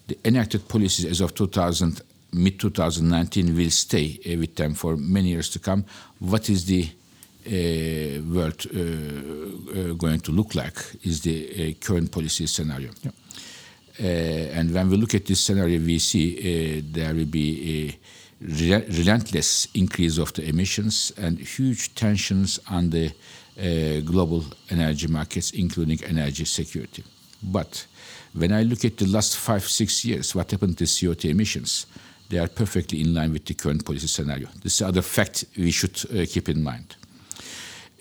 The 0.08 0.18
enacted 0.26 0.68
policies 0.68 1.06
as 1.06 1.22
of 1.22 1.36
2000, 1.36 2.02
mid 2.34 2.60
2019 2.60 3.56
will 3.56 3.70
stay 3.70 4.20
with 4.38 4.56
them 4.56 4.74
for 4.74 4.98
many 4.98 5.30
years 5.30 5.50
to 5.52 5.60
come. 5.60 5.86
What 6.20 6.50
is 6.50 6.66
the 6.66 6.90
world 7.46 8.66
uh, 8.74 8.80
uh, 8.80 9.94
going 9.94 10.20
to 10.20 10.32
look 10.32 10.56
like 10.56 10.78
is 11.04 11.22
the 11.22 11.74
current 11.76 12.12
policy 12.12 12.48
scenario. 12.48 12.90
Yeah. 13.04 13.12
and 14.60 14.74
when 14.74 14.90
we 14.90 14.98
look 14.98 15.16
at 15.16 15.26
this 15.26 15.40
scenario, 15.40 15.80
we 15.80 16.00
see 16.00 16.82
there 16.82 17.14
will 17.14 17.26
be 17.26 17.90
a 17.90 18.00
relentless 18.42 19.68
increase 19.74 20.18
of 20.18 20.34
the 20.34 20.48
emissions 20.48 21.12
and 21.18 21.38
huge 21.40 21.94
tensions 21.94 22.60
on 22.70 22.90
the 22.90 23.12
uh, 23.60 24.00
global 24.02 24.44
energy 24.70 25.08
markets, 25.08 25.52
including 25.52 26.04
energy 26.06 26.46
security. 26.46 27.04
But 27.44 27.86
when 28.34 28.52
I 28.52 28.64
look 28.64 28.86
at 28.86 28.98
the 28.98 29.08
last 29.08 29.38
five, 29.38 29.68
six 29.68 30.06
years, 30.06 30.34
what 30.34 30.52
happened 30.52 30.78
to 30.78 30.86
CO2 30.86 31.30
emissions? 31.30 31.86
They 32.30 32.40
are 32.40 32.48
perfectly 32.48 33.02
in 33.02 33.14
line 33.14 33.34
with 33.34 33.46
the 33.46 33.54
current 33.54 33.86
policy 33.86 34.08
scenario. 34.08 34.48
This 34.64 34.76
is 34.76 34.82
other 34.82 35.02
fact 35.02 35.46
we 35.58 35.72
should 35.72 36.00
uh, 36.10 36.26
keep 36.28 36.48
in 36.48 36.64
mind. 36.64 36.96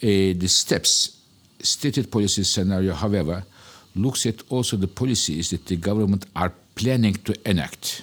The 0.00 0.48
steps 0.48 1.18
stated 1.62 2.10
policy 2.10 2.44
scenario, 2.44 2.94
however, 2.94 3.44
looks 3.94 4.26
at 4.26 4.42
also 4.48 4.76
the 4.76 4.88
policies 4.88 5.50
that 5.50 5.66
the 5.66 5.76
government 5.76 6.26
are 6.34 6.52
planning 6.74 7.14
to 7.24 7.34
enact. 7.48 8.02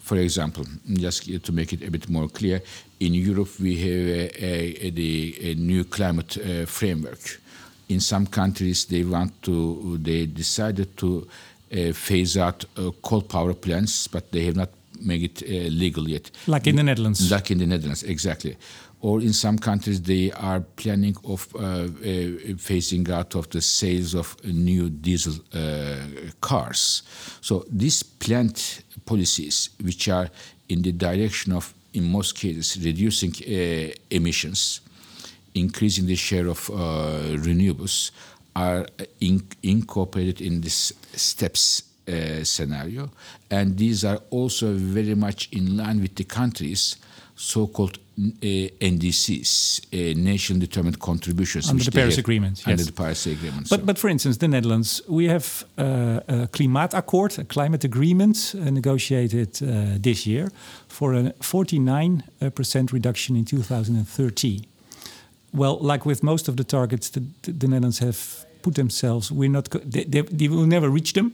For 0.00 0.16
example, 0.16 0.64
just 0.94 1.24
to 1.44 1.52
make 1.52 1.72
it 1.72 1.82
a 1.82 1.90
bit 1.90 2.08
more 2.08 2.28
clear, 2.28 2.62
in 3.00 3.12
Europe 3.12 3.58
we 3.60 3.76
have 3.76 4.06
a, 4.06 4.44
a, 4.44 4.92
a, 4.96 5.50
a 5.50 5.54
new 5.56 5.84
climate 5.84 6.38
uh, 6.38 6.64
framework. 6.64 7.40
In 7.88 8.00
some 8.00 8.26
countries, 8.26 8.84
they 8.84 9.02
want 9.04 9.42
to, 9.42 9.98
they 9.98 10.26
decided 10.26 10.96
to 10.98 11.26
uh, 11.72 11.92
phase 11.92 12.36
out 12.36 12.64
uh, 12.76 12.90
coal 13.02 13.22
power 13.22 13.52
plants, 13.52 14.06
but 14.06 14.30
they 14.32 14.44
have 14.44 14.56
not 14.56 14.70
made 15.00 15.22
it 15.22 15.42
uh, 15.42 15.68
legal 15.70 16.08
yet. 16.08 16.30
Like 16.46 16.66
in 16.66 16.76
the 16.76 16.82
Netherlands. 16.82 17.30
Like 17.30 17.50
in 17.50 17.58
the 17.58 17.66
Netherlands, 17.66 18.02
exactly 18.02 18.56
or 19.00 19.20
in 19.20 19.32
some 19.32 19.58
countries 19.58 20.00
they 20.02 20.32
are 20.32 20.60
planning 20.60 21.16
of 21.24 21.54
uh, 21.54 21.58
uh, 21.58 21.86
phasing 22.56 23.08
out 23.10 23.34
of 23.34 23.48
the 23.50 23.60
sales 23.60 24.14
of 24.14 24.36
new 24.44 24.88
diesel 24.88 25.34
uh, 25.54 25.96
cars. 26.40 27.02
So 27.40 27.64
these 27.70 28.02
planned 28.02 28.82
policies, 29.04 29.70
which 29.82 30.08
are 30.08 30.28
in 30.68 30.82
the 30.82 30.92
direction 30.92 31.52
of, 31.52 31.74
in 31.92 32.10
most 32.10 32.34
cases, 32.36 32.84
reducing 32.84 33.32
uh, 33.32 33.92
emissions, 34.10 34.80
increasing 35.54 36.06
the 36.06 36.16
share 36.16 36.48
of 36.48 36.68
uh, 36.70 36.74
renewables, 37.36 38.10
are 38.54 38.86
in, 39.20 39.46
incorporated 39.62 40.40
in 40.40 40.62
these 40.62 40.92
steps 41.14 41.82
uh, 42.08 42.44
scenario, 42.44 43.10
and 43.50 43.76
these 43.76 44.04
are 44.04 44.20
also 44.30 44.72
very 44.72 45.14
much 45.14 45.48
in 45.52 45.76
line 45.76 46.00
with 46.00 46.14
the 46.14 46.24
countries' 46.24 46.96
so-called 47.36 47.98
uh, 48.18 48.22
NDCs, 48.80 49.86
uh, 49.92 50.18
nation 50.18 50.58
determined 50.58 50.98
contributions 50.98 51.68
under 51.68 51.84
the 51.84 51.90
Paris 51.90 52.16
Agreement. 52.16 52.62
Under 52.66 52.80
yes. 52.80 52.86
the 52.86 52.92
Paris 52.92 53.26
Agreement. 53.26 53.68
But, 53.68 53.80
so. 53.80 53.86
but 53.86 53.98
for 53.98 54.08
instance, 54.08 54.38
the 54.38 54.48
Netherlands, 54.48 55.02
we 55.06 55.28
have 55.28 55.64
uh, 55.76 56.20
a 56.26 56.48
Klimaatakkoord, 56.48 57.38
a 57.38 57.44
climate 57.44 57.84
agreement 57.84 58.54
uh, 58.54 58.70
negotiated 58.70 59.62
uh, 59.62 59.98
this 60.00 60.26
year 60.26 60.50
for 60.88 61.12
a 61.12 61.34
49% 61.40 62.92
reduction 62.92 63.36
in 63.36 63.44
2030. 63.44 64.62
Well, 65.52 65.78
like 65.78 66.06
with 66.06 66.22
most 66.22 66.48
of 66.48 66.56
the 66.56 66.64
targets 66.64 67.10
the, 67.10 67.22
the 67.42 67.68
Netherlands 67.68 67.98
have 67.98 68.46
put 68.62 68.76
themselves, 68.76 69.30
we're 69.30 69.50
not, 69.50 69.68
they, 69.84 70.04
they, 70.04 70.22
they 70.22 70.48
will 70.48 70.66
never 70.66 70.88
reach 70.88 71.12
them. 71.12 71.32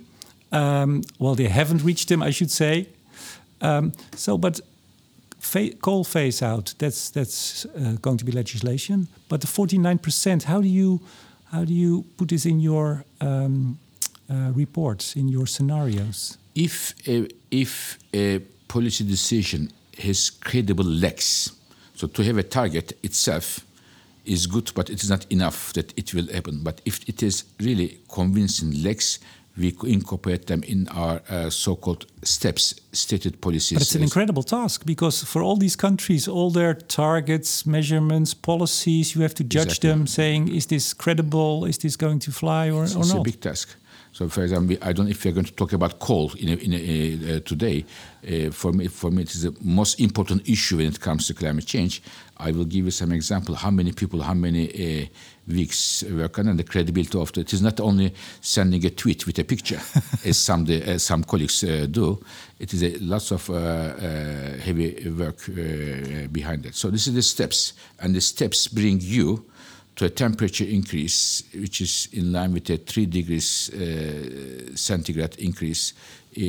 Um, 0.52 1.02
well, 1.18 1.34
they 1.34 1.48
haven't 1.48 1.82
reached 1.82 2.08
them, 2.08 2.22
I 2.22 2.30
should 2.30 2.50
say. 2.50 2.88
Um, 3.60 3.92
so, 4.14 4.36
but 4.36 4.60
coal 5.80 6.04
phase 6.04 6.42
out 6.42 6.74
that's 6.78 7.10
that's 7.10 7.66
uh, 7.66 7.96
going 8.00 8.18
to 8.18 8.24
be 8.24 8.32
legislation. 8.32 9.08
But 9.28 9.40
the 9.40 9.46
49% 9.46 10.44
how 10.44 10.60
do 10.60 10.68
you 10.68 11.00
how 11.50 11.64
do 11.64 11.72
you 11.72 12.04
put 12.16 12.28
this 12.28 12.46
in 12.46 12.60
your 12.60 13.04
um, 13.20 13.78
uh, 14.30 14.52
reports 14.54 15.16
in 15.16 15.28
your 15.28 15.46
scenarios? 15.46 16.38
If 16.54 16.94
a, 17.06 17.28
if 17.50 17.98
a 18.14 18.40
policy 18.68 19.04
decision 19.04 19.70
has 19.98 20.30
credible 20.30 20.84
legs 20.84 21.52
so 21.94 22.06
to 22.06 22.22
have 22.22 22.38
a 22.38 22.42
target 22.42 22.98
itself 23.02 23.60
is 24.24 24.46
good 24.46 24.72
but 24.74 24.88
it 24.88 25.02
is 25.02 25.10
not 25.10 25.26
enough 25.30 25.72
that 25.72 25.92
it 25.98 26.14
will 26.14 26.28
happen. 26.32 26.60
But 26.62 26.80
if 26.84 27.06
it 27.08 27.22
is 27.22 27.44
really 27.60 27.98
convincing 28.08 28.82
legs 28.82 29.18
we 29.56 29.74
incorporate 29.84 30.46
them 30.46 30.62
in 30.62 30.88
our 30.88 31.20
uh, 31.28 31.50
so-called 31.50 32.06
steps 32.22 32.74
stated 32.92 33.40
policies. 33.40 33.78
But 33.78 33.82
it's 33.82 33.94
an 33.94 34.02
incredible 34.02 34.42
task 34.42 34.86
because 34.86 35.22
for 35.24 35.42
all 35.42 35.56
these 35.56 35.76
countries, 35.76 36.26
all 36.26 36.50
their 36.50 36.74
targets, 36.74 37.66
measurements, 37.66 38.34
policies, 38.34 39.14
you 39.14 39.22
have 39.22 39.34
to 39.34 39.44
judge 39.44 39.64
exactly. 39.64 39.90
them, 39.90 40.06
saying, 40.06 40.48
"Is 40.54 40.66
this 40.66 40.94
credible? 40.94 41.64
Is 41.66 41.78
this 41.78 41.96
going 41.96 42.20
to 42.20 42.32
fly 42.32 42.70
or, 42.70 42.84
it's, 42.84 42.94
or 42.96 43.00
it's 43.00 43.12
not?" 43.12 43.20
a 43.20 43.24
big 43.24 43.40
task. 43.40 43.68
So, 44.12 44.28
for 44.28 44.42
example, 44.42 44.76
I 44.82 44.92
don't 44.92 45.06
know 45.06 45.10
if 45.10 45.24
we're 45.24 45.32
going 45.32 45.46
to 45.46 45.52
talk 45.52 45.72
about 45.72 45.98
coal 45.98 46.32
in 46.38 46.50
a, 46.50 46.52
in 46.52 46.72
a, 46.74 47.36
uh, 47.36 47.40
today. 47.40 47.84
Uh, 48.26 48.50
for 48.50 48.72
me, 48.72 48.86
for 48.88 49.10
me, 49.10 49.22
it 49.22 49.34
is 49.34 49.42
the 49.42 49.56
most 49.62 50.00
important 50.00 50.46
issue 50.48 50.76
when 50.76 50.86
it 50.86 51.00
comes 51.00 51.26
to 51.28 51.34
climate 51.34 51.66
change. 51.66 52.02
I 52.36 52.50
will 52.50 52.66
give 52.66 52.84
you 52.84 52.90
some 52.90 53.10
example. 53.12 53.54
How 53.54 53.70
many 53.70 53.92
people, 53.92 54.20
how 54.20 54.34
many 54.34 54.68
uh, 54.68 55.06
weeks 55.48 56.04
work 56.04 56.38
on, 56.38 56.48
and 56.48 56.58
the 56.58 56.64
credibility 56.64 57.18
of 57.18 57.30
it. 57.30 57.38
It 57.38 57.52
is 57.52 57.62
not 57.62 57.80
only 57.80 58.14
sending 58.40 58.84
a 58.84 58.90
tweet 58.90 59.26
with 59.26 59.38
a 59.38 59.44
picture, 59.44 59.80
as 60.24 60.36
some 60.36 60.66
the, 60.66 60.82
as 60.82 61.02
some 61.04 61.24
colleagues 61.24 61.64
uh, 61.64 61.86
do. 61.90 62.22
It 62.58 62.74
is 62.74 62.82
a 62.82 62.96
lots 62.98 63.32
of 63.32 63.48
uh, 63.50 63.54
uh, 63.54 64.58
heavy 64.58 65.08
work 65.10 65.38
behind 66.30 66.66
it. 66.66 66.74
So 66.74 66.90
this 66.90 67.06
is 67.06 67.14
the 67.14 67.22
steps, 67.22 67.72
and 68.00 68.14
the 68.14 68.20
steps 68.20 68.68
bring 68.68 69.00
you 69.00 69.44
to 70.02 70.06
a 70.06 70.10
temperature 70.10 70.64
increase 70.64 71.44
which 71.54 71.80
is 71.80 72.08
in 72.12 72.32
line 72.32 72.52
with 72.52 72.68
a 72.70 72.76
3 72.76 73.06
degrees 73.06 73.70
uh, 73.70 74.74
centigrade 74.74 75.36
increase 75.38 75.94
uh, 76.36 76.40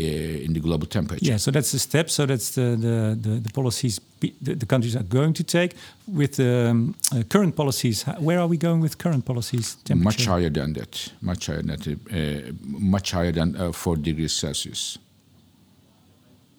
in 0.45 0.53
the 0.53 0.59
global 0.59 0.87
temperature. 0.87 1.25
Yeah, 1.25 1.37
so 1.37 1.51
that's 1.51 1.71
the 1.71 1.79
step. 1.79 2.09
So 2.09 2.25
that's 2.25 2.51
the, 2.51 2.75
the, 2.75 3.17
the, 3.21 3.39
the 3.41 3.49
policies 3.49 3.99
the, 4.19 4.55
the, 4.55 4.65
countries 4.65 4.95
are 4.95 5.03
going 5.03 5.33
to 5.33 5.43
take. 5.43 5.75
With 6.07 6.37
the 6.37 6.69
um, 6.69 6.95
uh, 7.11 7.23
current 7.29 7.55
policies, 7.55 8.03
where 8.19 8.39
are 8.39 8.47
we 8.47 8.57
going 8.57 8.81
with 8.81 8.97
current 8.97 9.25
policies? 9.25 9.77
Much 9.93 10.25
higher 10.25 10.49
than 10.49 10.73
that. 10.73 11.11
Much 11.21 11.47
higher 11.47 11.61
than 11.61 11.77
that. 11.77 11.87
Uh, 11.87 12.53
much 12.63 13.11
higher 13.11 13.31
than 13.31 13.55
uh, 13.55 13.71
4 13.71 13.97
degrees 13.97 14.33
Celsius. 14.33 14.97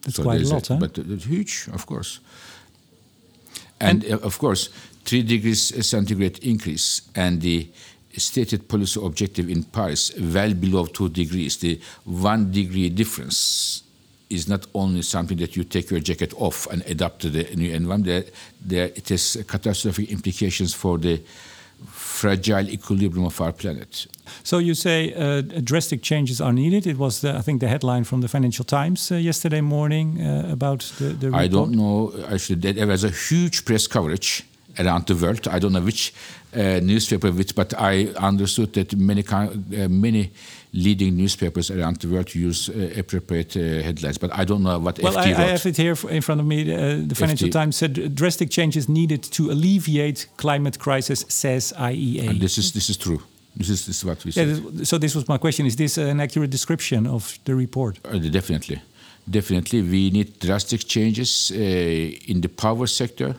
That's 0.03 0.17
so 0.17 0.23
quite 0.23 0.43
a 0.43 0.49
lot, 0.49 0.71
a, 0.71 0.75
huh? 0.75 0.81
But 0.81 0.99
it's 0.99 1.25
huge, 1.25 1.69
of 1.73 1.87
course. 1.87 2.21
And, 3.81 4.05
and 4.05 4.15
uh, 4.15 4.27
of 4.27 4.39
course, 4.39 4.69
3 5.05 5.23
degrees 5.23 5.87
centigrade 5.87 6.39
increase 6.43 7.03
and 7.15 7.41
the 7.41 7.69
stated 8.17 8.69
policy 8.69 9.01
objective 9.03 9.51
in 9.51 9.65
Paris 9.65 10.13
well 10.19 10.55
below 10.55 10.87
2 10.87 11.09
degrees, 11.09 11.57
the 11.59 11.81
1 12.05 12.51
degree 12.51 12.89
difference 12.89 13.83
is 14.31 14.49
not 14.49 14.67
only 14.75 15.03
something 15.03 15.37
that 15.39 15.57
you 15.57 15.65
take 15.65 15.91
your 15.91 16.01
jacket 16.01 16.33
off 16.37 16.67
and 16.71 16.83
adapt 16.87 17.21
to 17.21 17.31
the 17.31 17.45
new 17.57 17.71
environment, 17.71 18.05
there, 18.05 18.25
there 18.61 18.87
it 18.97 19.09
has 19.09 19.37
catastrophic 19.47 20.11
implications 20.11 20.75
for 20.75 20.99
the 20.99 21.21
fragile 21.87 22.69
equilibrium 22.71 23.27
of 23.27 23.41
our 23.41 23.53
planet. 23.53 24.07
So 24.43 24.59
you 24.59 24.75
say 24.75 25.13
uh, 25.15 25.43
drastic 25.63 26.03
changes 26.03 26.41
are 26.41 26.53
needed. 26.53 26.87
It 26.87 26.97
was, 26.97 27.21
the, 27.21 27.37
I 27.37 27.43
think, 27.43 27.61
the 27.61 27.69
headline 27.69 28.05
from 28.05 28.23
the 28.23 28.29
Financial 28.29 28.65
Times 28.65 29.13
uh, 29.13 29.17
yesterday 29.17 29.61
morning 29.61 30.21
uh, 30.23 30.49
about 30.51 30.81
the, 30.99 31.09
the. 31.09 31.37
I 31.37 31.47
don't 31.47 31.73
know. 31.73 32.13
Actually, 32.33 32.73
there 32.73 32.87
was 32.87 33.05
a 33.05 33.11
huge 33.11 33.65
press 33.67 33.87
coverage 33.87 34.45
around 34.79 35.07
the 35.07 35.15
world. 35.15 35.49
I 35.49 35.59
don't 35.59 35.73
know 35.73 35.81
which 35.81 36.13
uh, 36.57 36.81
newspaper, 36.83 37.31
which, 37.33 37.55
but 37.55 37.75
I 37.75 38.07
understood 38.17 38.73
that 38.75 38.95
many 38.97 39.25
uh, 39.29 39.89
many 39.89 40.31
leading 40.73 41.17
newspapers 41.17 41.71
around 41.71 41.97
the 42.01 42.09
world 42.09 42.35
use 42.35 42.69
uh, 42.69 43.01
appropriate 43.01 43.55
headlines. 43.55 44.19
But 44.19 44.31
I 44.33 44.45
don't 44.45 44.63
know 44.63 44.79
what 44.79 44.99
well, 45.01 45.13
FT 45.13 45.17
I, 45.17 45.31
wrote. 45.31 45.39
I 45.39 45.47
have 45.51 45.67
it 45.67 45.77
here 45.77 45.97
in 46.09 46.23
front 46.23 46.41
of 46.41 46.47
me. 46.47 46.65
the 46.65 47.15
Financial 47.15 47.49
FT. 47.49 47.53
Times 47.53 47.77
said 47.77 48.15
drastic 48.15 48.51
changes 48.51 48.89
needed 48.89 49.23
to 49.23 49.51
alleviate 49.51 50.27
climate 50.37 50.79
crisis, 50.79 51.25
says 51.29 51.73
IEA. 51.77 52.31
And 52.31 52.41
this 52.41 52.59
is 52.59 52.73
this 52.73 52.89
is 52.89 52.97
true. 52.97 53.21
This 53.57 53.69
is, 53.69 53.87
this 53.87 53.99
is 53.99 54.05
what 54.05 54.25
we 54.25 54.33
said. 54.33 54.49
Yeah, 54.49 54.85
so 54.85 54.99
this 54.99 55.15
was 55.15 55.29
my 55.29 55.39
question: 55.39 55.67
Is 55.67 55.77
this 55.77 55.97
an 55.97 56.21
accurate 56.21 56.51
description 56.51 57.07
of 57.07 57.39
the 57.45 57.55
report? 57.55 57.99
Uh, 58.05 58.19
definitely, 58.19 58.81
definitely, 59.31 59.83
we 59.83 60.11
need 60.11 60.39
drastic 60.41 60.87
changes 60.89 61.53
uh, 61.55 61.59
in 62.27 62.41
the 62.41 62.49
power 62.49 62.87
sector, 62.89 63.37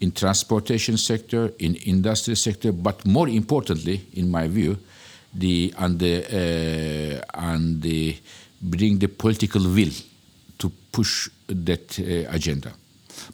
in 0.00 0.12
transportation 0.12 0.96
sector, 0.96 1.52
in 1.58 1.74
industry 1.76 2.36
sector, 2.36 2.72
but 2.72 3.04
more 3.06 3.28
importantly, 3.28 4.00
in 4.14 4.30
my 4.30 4.48
view, 4.48 4.76
the 5.34 5.74
and 5.78 5.98
the 5.98 6.24
uh, 6.24 7.50
and 7.52 7.82
the 7.82 8.16
bring 8.60 8.98
the 8.98 9.08
political 9.08 9.62
will 9.62 9.92
to 10.58 10.70
push 10.92 11.28
that 11.46 11.98
uh, 11.98 12.34
agenda. 12.34 12.72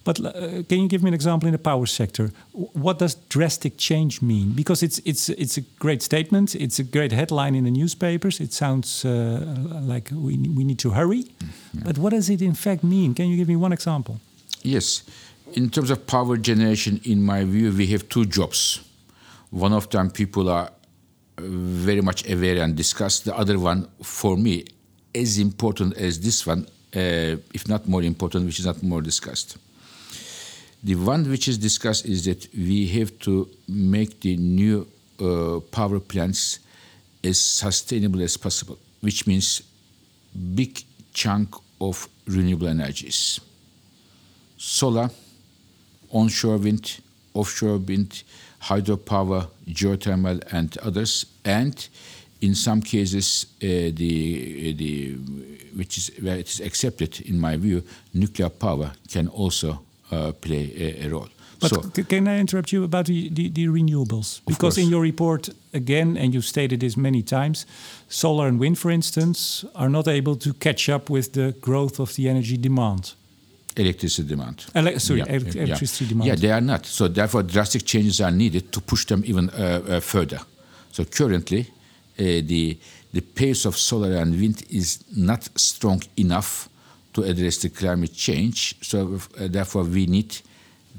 But 0.02 0.20
uh, 0.20 0.62
can 0.68 0.80
you 0.80 0.88
give 0.88 1.02
me 1.02 1.08
an 1.08 1.14
example 1.14 1.46
in 1.46 1.52
the 1.52 1.58
power 1.58 1.86
sector? 1.86 2.30
What 2.72 2.98
does 2.98 3.16
drastic 3.28 3.76
change 3.76 4.22
mean? 4.22 4.52
Because 4.54 4.82
it's 4.82 5.00
it's 5.04 5.28
it's 5.28 5.58
a 5.58 5.62
great 5.78 6.02
statement. 6.02 6.54
It's 6.54 6.78
a 6.78 6.84
great 6.84 7.12
headline 7.12 7.54
in 7.54 7.64
the 7.64 7.70
newspapers. 7.70 8.40
It 8.40 8.52
sounds 8.52 9.04
uh, 9.04 9.10
like 9.82 10.10
we 10.10 10.36
we 10.56 10.64
need 10.64 10.78
to 10.78 10.90
hurry. 10.90 11.18
Yeah. 11.18 11.84
But 11.84 11.98
what 11.98 12.12
does 12.12 12.28
it 12.28 12.40
in 12.40 12.54
fact 12.54 12.82
mean? 12.82 13.14
Can 13.14 13.26
you 13.26 13.36
give 13.36 13.48
me 13.48 13.56
one 13.56 13.72
example? 13.72 14.14
Yes, 14.62 15.04
in 15.54 15.70
terms 15.70 15.90
of 15.90 16.06
power 16.06 16.36
generation, 16.36 17.00
in 17.04 17.22
my 17.22 17.44
view, 17.44 17.72
we 17.72 17.86
have 17.86 18.08
two 18.08 18.24
jobs. 18.24 18.80
One 19.50 19.72
of 19.72 19.88
them 19.90 20.10
people 20.10 20.50
are 20.50 20.70
very 21.38 22.00
much 22.00 22.28
aware 22.28 22.60
and 22.62 22.76
discuss. 22.76 23.20
The 23.20 23.36
other 23.36 23.58
one, 23.58 23.88
for 24.02 24.36
me, 24.36 24.64
as 25.14 25.38
important 25.38 25.96
as 25.96 26.20
this 26.20 26.44
one, 26.44 26.66
uh, 26.96 27.36
if 27.54 27.68
not 27.68 27.86
more 27.86 28.02
important, 28.02 28.46
which 28.46 28.58
is 28.58 28.66
not 28.66 28.82
more 28.82 29.00
discussed. 29.00 29.56
The 30.82 30.96
one 30.96 31.30
which 31.30 31.46
is 31.46 31.56
discussed 31.56 32.04
is 32.04 32.24
that 32.24 32.48
we 32.52 32.88
have 32.88 33.16
to 33.20 33.48
make 33.68 34.20
the 34.20 34.36
new 34.36 34.86
uh, 35.20 35.60
power 35.70 36.00
plants 36.00 36.58
as 37.22 37.40
sustainable 37.40 38.22
as 38.22 38.36
possible, 38.36 38.78
which 39.00 39.26
means 39.26 39.62
big 40.54 40.82
chunk 41.12 41.54
of 41.80 42.08
renewable 42.26 42.66
energies. 42.68 43.40
Solar, 44.56 45.10
onshore 46.14 46.56
wind, 46.58 47.00
offshore 47.34 47.78
wind, 47.78 48.22
hydropower, 48.62 49.48
geothermal, 49.68 50.42
and 50.52 50.78
others, 50.78 51.26
and 51.44 51.88
in 52.40 52.54
some 52.54 52.80
cases, 52.80 53.46
uh, 53.62 53.66
the 53.66 54.72
the 54.72 55.16
which 55.76 55.98
is 55.98 56.10
where 56.20 56.36
it 56.36 56.48
is 56.48 56.60
accepted, 56.60 57.20
in 57.22 57.40
my 57.40 57.56
view, 57.56 57.82
nuclear 58.12 58.48
power 58.48 58.92
can 59.10 59.28
also 59.28 59.80
uh, 60.12 60.32
play 60.32 60.72
a, 60.76 61.06
a, 61.06 61.08
role. 61.08 61.28
But 61.60 61.70
so, 61.70 62.02
can 62.04 62.28
I 62.28 62.38
interrupt 62.38 62.72
you 62.72 62.84
about 62.84 63.06
the, 63.06 63.28
the, 63.30 63.48
the 63.48 63.66
renewables? 63.66 64.40
Because 64.46 64.78
in 64.78 64.88
your 64.88 65.00
report, 65.00 65.48
again, 65.72 66.16
and 66.16 66.34
you've 66.34 66.44
stated 66.44 66.80
this 66.80 66.96
many 66.96 67.22
times, 67.22 67.66
solar 68.08 68.46
and 68.46 68.60
wind, 68.60 68.78
for 68.78 68.90
instance, 68.90 69.64
are 69.74 69.88
not 69.88 70.06
able 70.06 70.36
to 70.36 70.52
catch 70.54 70.88
up 70.88 71.10
with 71.10 71.32
the 71.32 71.54
growth 71.60 71.98
of 71.98 72.14
the 72.14 72.28
energy 72.28 72.56
demand. 72.56 73.14
Electricity 73.76 74.28
demand. 74.28 74.66
Ele 74.72 74.98
sorry, 74.98 75.18
yeah, 75.18 75.34
ele 75.34 75.50
yeah. 75.52 75.64
electricity 75.64 76.06
demand. 76.06 76.28
Yeah, 76.28 76.36
they 76.36 76.52
are 76.52 76.60
not. 76.60 76.86
So 76.86 77.08
therefore, 77.08 77.42
drastic 77.42 77.84
changes 77.84 78.20
are 78.20 78.30
needed 78.30 78.70
to 78.70 78.80
push 78.80 79.04
them 79.06 79.22
even 79.24 79.50
uh, 79.50 79.82
uh, 79.88 80.00
further. 80.00 80.40
So 80.92 81.04
currently, 81.04 81.60
uh, 81.60 82.22
the 82.46 82.78
the 83.12 83.20
pace 83.20 83.64
of 83.64 83.76
solar 83.76 84.16
and 84.16 84.34
wind 84.40 84.64
is 84.70 85.04
not 85.16 85.48
strong 85.56 86.02
enough 86.16 86.68
to 87.12 87.22
address 87.22 87.58
the 87.58 87.70
climate 87.70 88.12
change. 88.12 88.74
So 88.80 89.20
uh, 89.38 89.48
therefore, 89.48 89.84
we 89.84 90.06
need 90.06 90.36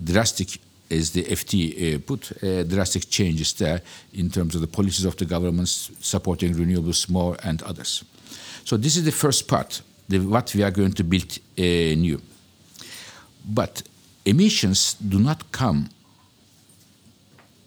drastic 0.03 0.59
as 0.89 1.11
the 1.11 1.23
FT 1.23 1.95
uh, 1.95 1.99
put, 1.99 2.31
uh, 2.43 2.63
drastic 2.63 3.09
changes 3.09 3.53
there 3.53 3.81
in 4.13 4.29
terms 4.29 4.55
of 4.55 4.61
the 4.61 4.67
policies 4.67 5.05
of 5.05 5.15
the 5.17 5.25
governments 5.25 5.91
supporting 5.99 6.53
renewables 6.53 7.09
more 7.09 7.37
and 7.43 7.61
others. 7.63 8.03
So 8.63 8.77
this 8.77 8.97
is 8.97 9.03
the 9.03 9.11
first 9.11 9.47
part, 9.47 9.81
the, 10.07 10.19
what 10.19 10.53
we 10.55 10.63
are 10.63 10.71
going 10.71 10.93
to 10.93 11.03
build 11.03 11.39
uh, 11.57 11.61
new. 11.61 12.21
But 13.47 13.83
emissions 14.25 14.95
do 14.95 15.19
not 15.19 15.51
come 15.51 15.89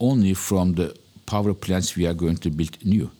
only 0.01 0.35
from 0.35 0.75
the 0.75 0.97
power 1.27 1.55
plants 1.55 1.97
we 1.97 2.07
are 2.07 2.15
going 2.15 2.37
to 2.39 2.51
build 2.51 2.85
new. 2.85 3.11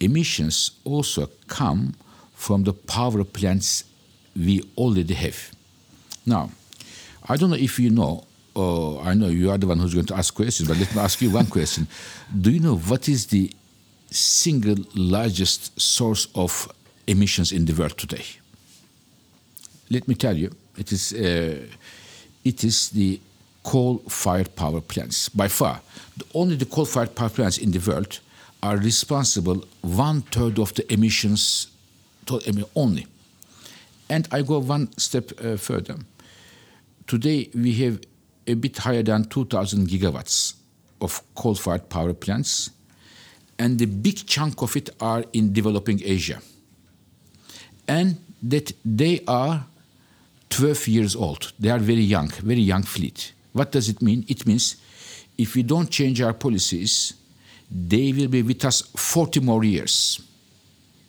Emissions 0.00 0.72
also 0.84 1.28
come 1.46 1.94
from 2.34 2.64
the 2.64 2.72
power 2.72 3.24
plants 3.24 3.84
we 4.36 4.62
already 4.76 5.14
have. 5.14 5.50
Now, 6.26 6.50
I 7.28 7.36
don't 7.36 7.50
know 7.50 7.56
if 7.56 7.78
you 7.78 7.90
know, 7.90 8.24
uh, 8.54 9.00
I 9.00 9.14
know 9.14 9.28
you 9.28 9.50
are 9.50 9.58
the 9.58 9.66
one 9.66 9.78
who's 9.78 9.94
going 9.94 10.06
to 10.06 10.16
ask 10.16 10.34
questions, 10.34 10.68
but 10.68 10.78
let 10.78 10.94
me 10.94 11.00
ask 11.00 11.20
you 11.22 11.30
one 11.30 11.46
question. 11.46 11.88
Do 12.40 12.50
you 12.50 12.60
know 12.60 12.76
what 12.76 13.08
is 13.08 13.26
the 13.26 13.50
single 14.10 14.76
largest 14.94 15.80
source 15.80 16.28
of 16.34 16.70
emissions 17.06 17.52
in 17.52 17.64
the 17.64 17.74
world 17.74 17.96
today? 17.96 18.24
Let 19.90 20.08
me 20.08 20.14
tell 20.14 20.36
you, 20.36 20.54
it 20.78 20.92
is, 20.92 21.12
uh, 21.12 21.66
it 22.44 22.64
is 22.64 22.90
the 22.90 23.20
coal-fired 23.62 24.54
power 24.54 24.80
plants. 24.80 25.28
By 25.28 25.48
far, 25.48 25.80
only 26.34 26.56
the 26.56 26.66
coal-fired 26.66 27.14
power 27.14 27.28
plants 27.28 27.58
in 27.58 27.72
the 27.72 27.80
world 27.80 28.20
are 28.62 28.76
responsible 28.76 29.64
one 29.82 30.22
third 30.22 30.58
of 30.58 30.74
the 30.74 30.90
emissions 30.92 31.68
only. 32.74 33.06
And 34.08 34.28
I 34.30 34.42
go 34.42 34.58
one 34.58 34.96
step 34.98 35.32
uh, 35.44 35.56
further. 35.56 35.96
Today 37.06 37.50
we 37.54 37.72
have 37.84 38.00
a 38.46 38.54
bit 38.54 38.78
higher 38.78 39.02
than 39.02 39.24
2,000 39.24 39.88
gigawatts 39.88 40.54
of 41.00 41.22
coal-fired 41.34 41.88
power 41.88 42.14
plants, 42.14 42.70
and 43.58 43.78
the 43.78 43.86
big 43.86 44.26
chunk 44.26 44.62
of 44.62 44.76
it 44.76 44.90
are 45.00 45.24
in 45.32 45.52
developing 45.52 46.00
Asia. 46.04 46.40
And 47.88 48.18
that 48.42 48.72
they 48.84 49.20
are 49.26 49.66
12 50.50 50.88
years 50.88 51.16
old. 51.16 51.52
They 51.58 51.70
are 51.70 51.78
very 51.78 52.02
young, 52.02 52.28
very 52.28 52.60
young 52.60 52.82
fleet. 52.82 53.32
What 53.52 53.72
does 53.72 53.88
it 53.88 54.02
mean? 54.02 54.24
It 54.28 54.46
means 54.46 54.76
if 55.38 55.54
we 55.54 55.62
don't 55.62 55.90
change 55.90 56.20
our 56.20 56.32
policies, 56.32 57.14
they 57.70 58.12
will 58.12 58.28
be 58.28 58.42
with 58.42 58.64
us 58.64 58.82
40 58.96 59.40
more 59.40 59.64
years. 59.64 60.20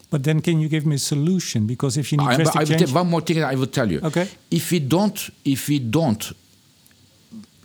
But 0.09 0.23
then, 0.23 0.41
can 0.41 0.59
you 0.61 0.69
give 0.69 0.85
me 0.85 0.95
a 0.95 0.99
solution? 0.99 1.67
Because 1.67 1.97
if 1.97 2.11
you 2.11 2.17
need 2.17 2.27
I, 2.27 2.35
drastic 2.37 2.55
I 2.55 2.59
will 2.59 2.67
change, 2.67 2.85
tell- 2.85 3.03
one 3.03 3.09
more 3.09 3.21
thing 3.21 3.43
I 3.43 3.55
will 3.55 3.67
tell 3.67 3.91
you. 3.91 3.99
Okay. 4.03 4.27
If 4.49 4.71
we 4.71 4.79
don't, 4.79 5.29
if 5.43 5.67
we 5.67 5.79
don't 5.79 6.31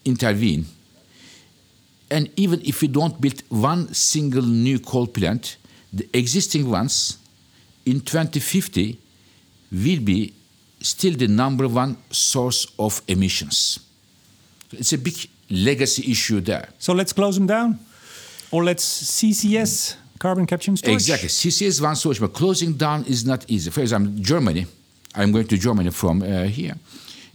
intervene, 0.05 0.67
and 2.11 2.29
even 2.37 2.61
if 2.65 2.83
we 2.83 2.89
don't 2.89 3.21
build 3.21 3.43
one 3.49 3.95
single 3.95 4.43
new 4.43 4.79
coal 4.81 5.07
plant, 5.07 5.57
the 5.93 6.09
existing 6.13 6.69
ones 6.69 7.19
in 7.87 8.01
2050 8.01 8.99
will 9.71 10.01
be 10.01 10.33
still 10.83 11.15
the 11.17 11.29
number 11.29 11.69
one 11.69 11.97
source 12.11 12.67
of 12.79 13.03
emissions. 13.09 13.81
It's 14.73 14.93
a 14.93 14.99
big 14.99 15.29
legacy 15.51 16.11
issue 16.11 16.41
there. 16.41 16.69
so 16.79 16.93
let's 16.95 17.13
close 17.13 17.37
them 17.37 17.47
down, 17.47 17.79
or 18.51 18.65
let's 18.65 18.85
CCS 18.85 19.97
carbon 20.19 20.47
capture 20.47 20.71
and 20.71 20.79
storage. 20.79 20.95
Exactly. 20.95 21.29
CCS 21.29 21.81
one 21.83 21.97
solution, 21.97 22.27
but 22.27 22.33
closing 22.33 22.75
down 22.75 23.05
is 23.05 23.25
not 23.25 23.45
easy. 23.51 23.71
For 23.71 23.81
example, 23.81 24.13
Germany, 24.23 24.67
I'm 25.15 25.33
going 25.33 25.49
to 25.49 25.59
Germany 25.59 25.91
from 25.91 26.23
uh, 26.23 26.45
here. 26.45 26.75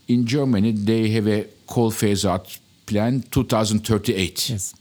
In 0.08 0.26
Germany, 0.26 0.72
they 0.72 1.10
have 1.10 1.28
a 1.28 1.48
coal 1.68 1.92
phase 1.92 2.26
out 2.26 2.58
plan 2.86 3.24
2038. 3.30 4.50
Yes. 4.50 4.74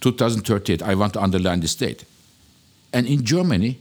2038, 0.00 0.82
I 0.82 0.94
want 0.94 1.12
to 1.14 1.22
underline 1.22 1.60
this 1.60 1.74
date. 1.74 2.04
And 2.92 3.06
in 3.06 3.24
Germany, 3.24 3.80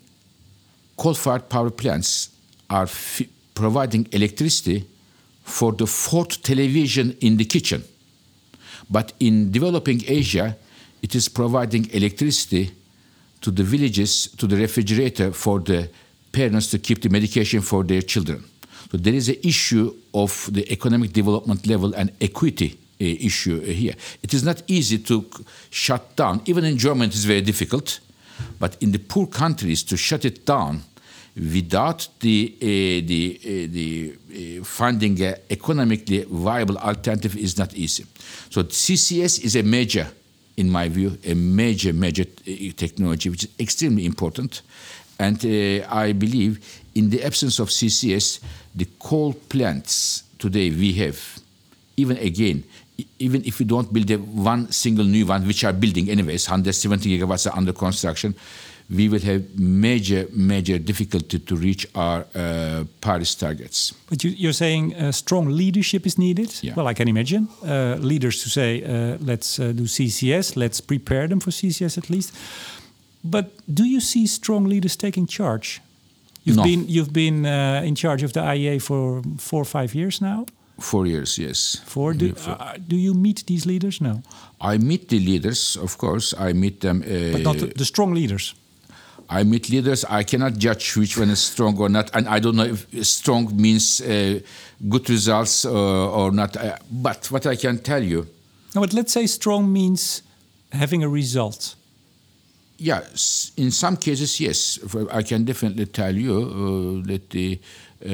coal 0.96 1.14
fired 1.14 1.50
power 1.50 1.70
plants 1.70 2.30
are 2.70 2.88
providing 3.56 4.08
electricity 4.12 4.86
for 5.44 5.72
the 5.72 5.88
fourth 5.88 6.44
television 6.44 7.16
in 7.22 7.38
the 7.38 7.46
kitchen. 7.46 7.84
But 8.90 9.14
in 9.20 9.52
developing 9.52 10.04
Asia, 10.08 10.58
it 11.02 11.16
is 11.16 11.30
providing 11.30 11.90
electricity 11.92 12.72
to 13.42 13.52
the 13.52 13.64
villages, 13.64 14.28
to 14.38 14.48
the 14.48 14.58
refrigerator 14.58 15.32
for 15.32 15.60
the 15.60 15.90
parents 16.32 16.70
to 16.72 16.80
keep 16.80 17.02
the 17.02 17.10
medication 17.10 17.62
for 17.62 17.84
their 17.84 18.02
children. 18.02 18.44
So 18.92 18.98
there 18.98 19.14
is 19.14 19.30
an 19.30 19.38
issue 19.44 19.96
of 20.14 20.50
the 20.52 20.72
economic 20.72 21.14
development 21.14 21.66
level 21.68 21.94
and 21.96 22.12
equity 22.22 22.78
uh, 23.02 23.04
issue 23.04 23.62
uh, 23.62 23.66
here. 23.66 23.94
It 24.24 24.34
is 24.34 24.44
not 24.44 24.64
easy 24.68 25.00
to 25.00 25.26
shut 25.70 26.16
down. 26.16 26.42
Even 26.46 26.66
in 26.66 26.78
Germany, 26.78 27.08
it 27.08 27.16
is 27.16 27.26
very 27.26 27.42
difficult. 27.42 28.00
But 28.60 28.78
in 28.82 28.92
the 28.92 29.00
poor 29.00 29.28
countries, 29.28 29.84
to 29.84 29.98
shut 29.98 30.26
it 30.26 30.46
down 30.46 30.84
without 31.36 32.08
the 32.22 32.54
uh, 32.62 32.66
the 33.08 33.40
uh, 33.44 33.48
the 33.72 34.16
uh, 34.60 34.64
finding 34.64 35.22
an 35.22 35.36
economically 35.50 36.24
viable 36.30 36.78
alternative 36.78 37.36
is 37.36 37.58
not 37.58 37.74
easy. 37.74 38.06
So 38.50 38.64
CCS 38.64 39.44
is 39.44 39.56
a 39.56 39.64
major, 39.64 40.08
in 40.56 40.70
my 40.70 40.88
view, 40.88 41.18
a 41.26 41.34
major 41.34 41.92
major 41.92 42.24
technology 42.24 43.30
which 43.30 43.44
is 43.44 43.50
extremely 43.60 44.06
important, 44.06 44.62
and 45.20 45.38
I 45.90 46.14
believe 46.14 46.60
in 46.96 47.10
the 47.10 47.24
absence 47.24 47.60
of 47.60 47.70
CCS, 47.70 48.40
the 48.74 48.88
coal 49.00 49.34
plants 49.34 50.24
today 50.40 50.70
we 50.70 50.94
have, 50.94 51.40
even 51.98 52.18
again. 52.18 52.64
Even 53.20 53.44
if 53.44 53.60
we 53.60 53.66
don't 53.66 53.92
build 53.92 54.10
one 54.34 54.72
single 54.72 55.04
new 55.04 55.26
one, 55.26 55.46
which 55.46 55.66
are 55.66 55.74
building 55.74 56.10
anyways, 56.10 56.48
170 56.48 57.10
gigawatts 57.20 57.46
are 57.46 57.58
under 57.58 57.74
construction, 57.74 58.34
we 58.90 59.10
will 59.10 59.22
have 59.22 59.44
major, 59.58 60.28
major 60.32 60.78
difficulty 60.78 61.40
to 61.40 61.56
reach 61.56 61.88
our 61.96 62.26
uh, 62.36 62.84
Paris 63.02 63.36
targets. 63.36 63.94
But 64.10 64.24
you, 64.24 64.32
you're 64.38 64.54
saying 64.54 64.94
uh, 64.96 65.12
strong 65.12 65.48
leadership 65.50 66.06
is 66.06 66.18
needed. 66.18 66.54
Yeah. 66.62 66.74
Well, 66.76 66.88
I 66.88 66.94
can 66.94 67.08
imagine 67.08 67.48
uh, 67.64 67.96
leaders 68.00 68.44
to 68.44 68.50
say, 68.50 68.84
uh, 68.84 69.18
"Let's 69.20 69.60
uh, 69.60 69.72
do 69.74 69.84
CCS. 69.88 70.56
Let's 70.56 70.82
prepare 70.82 71.28
them 71.28 71.40
for 71.40 71.52
CCS 71.52 71.98
at 71.98 72.10
least." 72.10 72.34
But 73.24 73.46
do 73.74 73.84
you 73.84 74.00
see 74.02 74.28
strong 74.28 74.66
leaders 74.70 74.96
taking 74.96 75.28
charge? 75.28 75.82
You've 76.44 76.58
No. 76.58 76.64
been 76.64 76.86
you've 76.88 77.12
been 77.12 77.46
uh, 77.46 77.82
in 77.88 77.96
charge 77.96 78.24
of 78.24 78.32
the 78.32 78.42
IEA 78.42 78.80
for 78.80 79.22
four 79.38 79.62
or 79.62 79.66
five 79.66 79.96
years 79.96 80.20
now. 80.22 80.46
Four 80.80 81.08
years, 81.08 81.38
yes. 81.38 81.82
Four. 81.86 82.14
Do, 82.14 82.34
uh, 82.46 82.74
do 82.88 82.96
you 82.96 83.14
meet 83.16 83.44
these 83.46 83.66
leaders? 83.66 84.00
No, 84.00 84.22
I 84.62 84.78
meet 84.78 85.08
the 85.08 85.20
leaders, 85.20 85.78
of 85.78 85.98
course. 85.98 86.36
I 86.50 86.54
meet 86.54 86.80
them. 86.82 87.02
Uh, 87.02 87.32
but 87.32 87.42
not 87.42 87.58
the, 87.58 87.68
the 87.78 87.86
strong 87.86 88.14
leaders. 88.14 88.54
I 89.30 89.44
meet 89.44 89.70
leaders. 89.70 90.06
I 90.06 90.24
cannot 90.24 90.58
judge 90.58 90.96
which 90.96 91.18
one 91.18 91.30
is 91.32 91.40
strong 91.40 91.78
or 91.80 91.90
not, 91.90 92.10
and 92.16 92.28
I 92.28 92.40
don't 92.40 92.56
know 92.56 92.66
if 92.66 93.06
strong 93.06 93.50
means 93.56 94.02
uh, 94.02 94.40
good 94.88 95.10
results 95.10 95.66
uh, 95.66 95.72
or 95.72 96.32
not. 96.32 96.56
Uh, 96.58 96.78
but 96.92 97.32
what 97.32 97.46
I 97.48 97.56
can 97.56 97.80
tell 97.80 98.04
you, 98.04 98.28
No, 98.76 98.82
but 98.82 98.94
let's 98.94 99.14
say 99.14 99.26
strong 99.28 99.72
means 99.74 100.22
having 100.72 101.04
a 101.04 101.10
result. 101.10 101.76
yeah, 102.78 103.02
in 103.58 103.72
some 103.72 103.98
cases, 103.98 104.40
yes. 104.40 104.80
I 105.12 105.24
can 105.24 105.46
definitely 105.46 105.86
tell 105.86 106.14
you 106.16 106.34
uh, 107.04 107.08
that 107.08 107.30
the, 107.30 107.60
uh, 108.06 108.10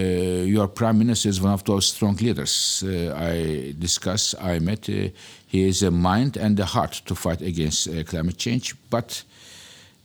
your 0.45 0.67
prime 0.67 0.97
minister 0.99 1.29
is 1.29 1.41
one 1.41 1.51
of 1.53 1.63
those 1.63 1.87
strong 1.87 2.15
leaders. 2.17 2.83
Uh, 2.85 3.13
I 3.17 3.73
discuss. 3.79 4.35
I 4.39 4.59
met. 4.59 4.87
Uh, 4.89 5.09
he 5.47 5.65
has 5.65 5.81
a 5.83 5.89
mind 5.91 6.37
and 6.37 6.59
a 6.59 6.65
heart 6.65 7.01
to 7.05 7.15
fight 7.15 7.41
against 7.41 7.87
uh, 7.87 8.03
climate 8.03 8.37
change, 8.37 8.75
but. 8.89 9.23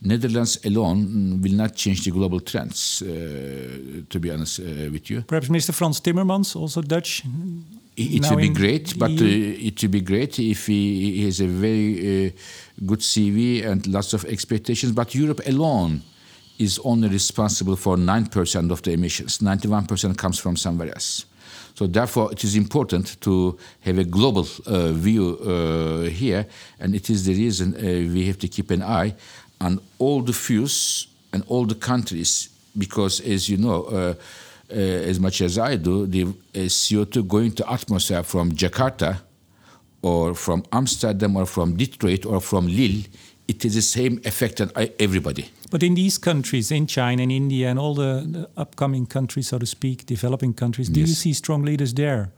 Netherlands 0.01 0.59
alone 0.63 1.41
will 1.41 1.53
not 1.53 1.75
change 1.75 2.03
the 2.03 2.11
global 2.11 2.39
trends, 2.39 3.01
uh, 3.01 3.07
to 4.09 4.19
be 4.19 4.29
honest 4.31 4.59
uh, 4.59 4.63
with 4.91 5.09
you. 5.09 5.21
Perhaps 5.21 5.49
Mr. 5.49 5.73
Frans 5.73 5.99
Timmermans, 5.99 6.55
also 6.55 6.81
Dutch. 6.81 7.23
It 7.95 8.29
would 8.29 8.37
be 8.37 8.49
great, 8.49 8.97
but 8.99 9.09
uh, 9.09 9.23
it 9.23 9.81
would 9.81 9.91
be 9.91 10.01
great 10.01 10.37
if 10.37 10.67
he, 10.67 11.13
he 11.13 11.25
has 11.25 11.41
a 11.41 11.47
very 11.47 12.27
uh, 12.27 12.31
good 12.85 12.99
CV 12.99 13.65
and 13.65 13.87
lots 13.87 14.13
of 14.13 14.23
expectations. 14.25 14.91
But 14.91 15.15
Europe 15.15 15.41
alone 15.47 16.03
is 16.59 16.79
only 16.83 17.07
responsible 17.07 17.75
for 17.75 17.97
9% 17.97 18.71
of 18.71 18.83
the 18.83 18.91
emissions. 18.91 19.39
91% 19.39 20.15
comes 20.15 20.39
from 20.39 20.57
somewhere 20.57 20.89
else. 20.89 21.25
So 21.73 21.85
therefore, 21.87 22.31
it 22.31 22.43
is 22.43 22.55
important 22.55 23.19
to 23.21 23.57
have 23.81 23.99
a 23.99 24.03
global 24.03 24.47
uh, 24.65 24.91
view 24.93 25.37
uh, 25.39 26.09
here, 26.09 26.47
and 26.79 26.95
it 26.95 27.09
is 27.09 27.25
the 27.25 27.33
reason 27.33 27.75
uh, 27.75 27.79
we 28.13 28.25
have 28.25 28.39
to 28.39 28.47
keep 28.47 28.71
an 28.71 28.81
eye 28.81 29.13
on 29.59 29.79
all 29.99 30.21
the 30.21 30.33
fuels 30.33 31.07
and 31.33 31.43
all 31.47 31.65
the 31.65 31.75
countries, 31.75 32.49
because 32.77 33.19
as 33.21 33.49
you 33.49 33.57
know, 33.57 33.83
uh, 33.83 34.13
uh, 34.69 34.73
as 34.73 35.19
much 35.19 35.41
as 35.41 35.57
I 35.57 35.77
do, 35.77 36.05
the 36.05 36.23
uh, 36.23 36.67
CO2 36.67 37.27
going 37.27 37.51
to 37.53 37.71
atmosphere 37.71 38.23
from 38.23 38.51
Jakarta 38.51 39.21
or 40.01 40.35
from 40.35 40.63
Amsterdam 40.71 41.35
or 41.35 41.45
from 41.45 41.75
Detroit 41.75 42.25
or 42.25 42.41
from 42.41 42.67
Lille, 42.67 43.03
it 43.47 43.63
is 43.63 43.75
the 43.75 43.81
same 43.81 44.19
effect 44.25 44.59
on 44.59 44.71
everybody. 44.99 45.49
But 45.71 45.83
in 45.83 45.95
these 45.95 46.17
countries, 46.17 46.71
in 46.71 46.85
China 46.87 47.23
and 47.23 47.31
India 47.31 47.69
and 47.69 47.79
all 47.79 47.95
the, 47.95 48.25
the 48.29 48.49
upcoming 48.57 49.05
countries, 49.05 49.47
so 49.47 49.59
to 49.59 49.65
speak, 49.65 50.05
developing 50.05 50.53
countries, 50.53 50.89
do 50.89 50.99
you 50.99 51.07
see 51.07 51.33
strong 51.33 51.63
leaders 51.63 51.93
there? 51.93 52.31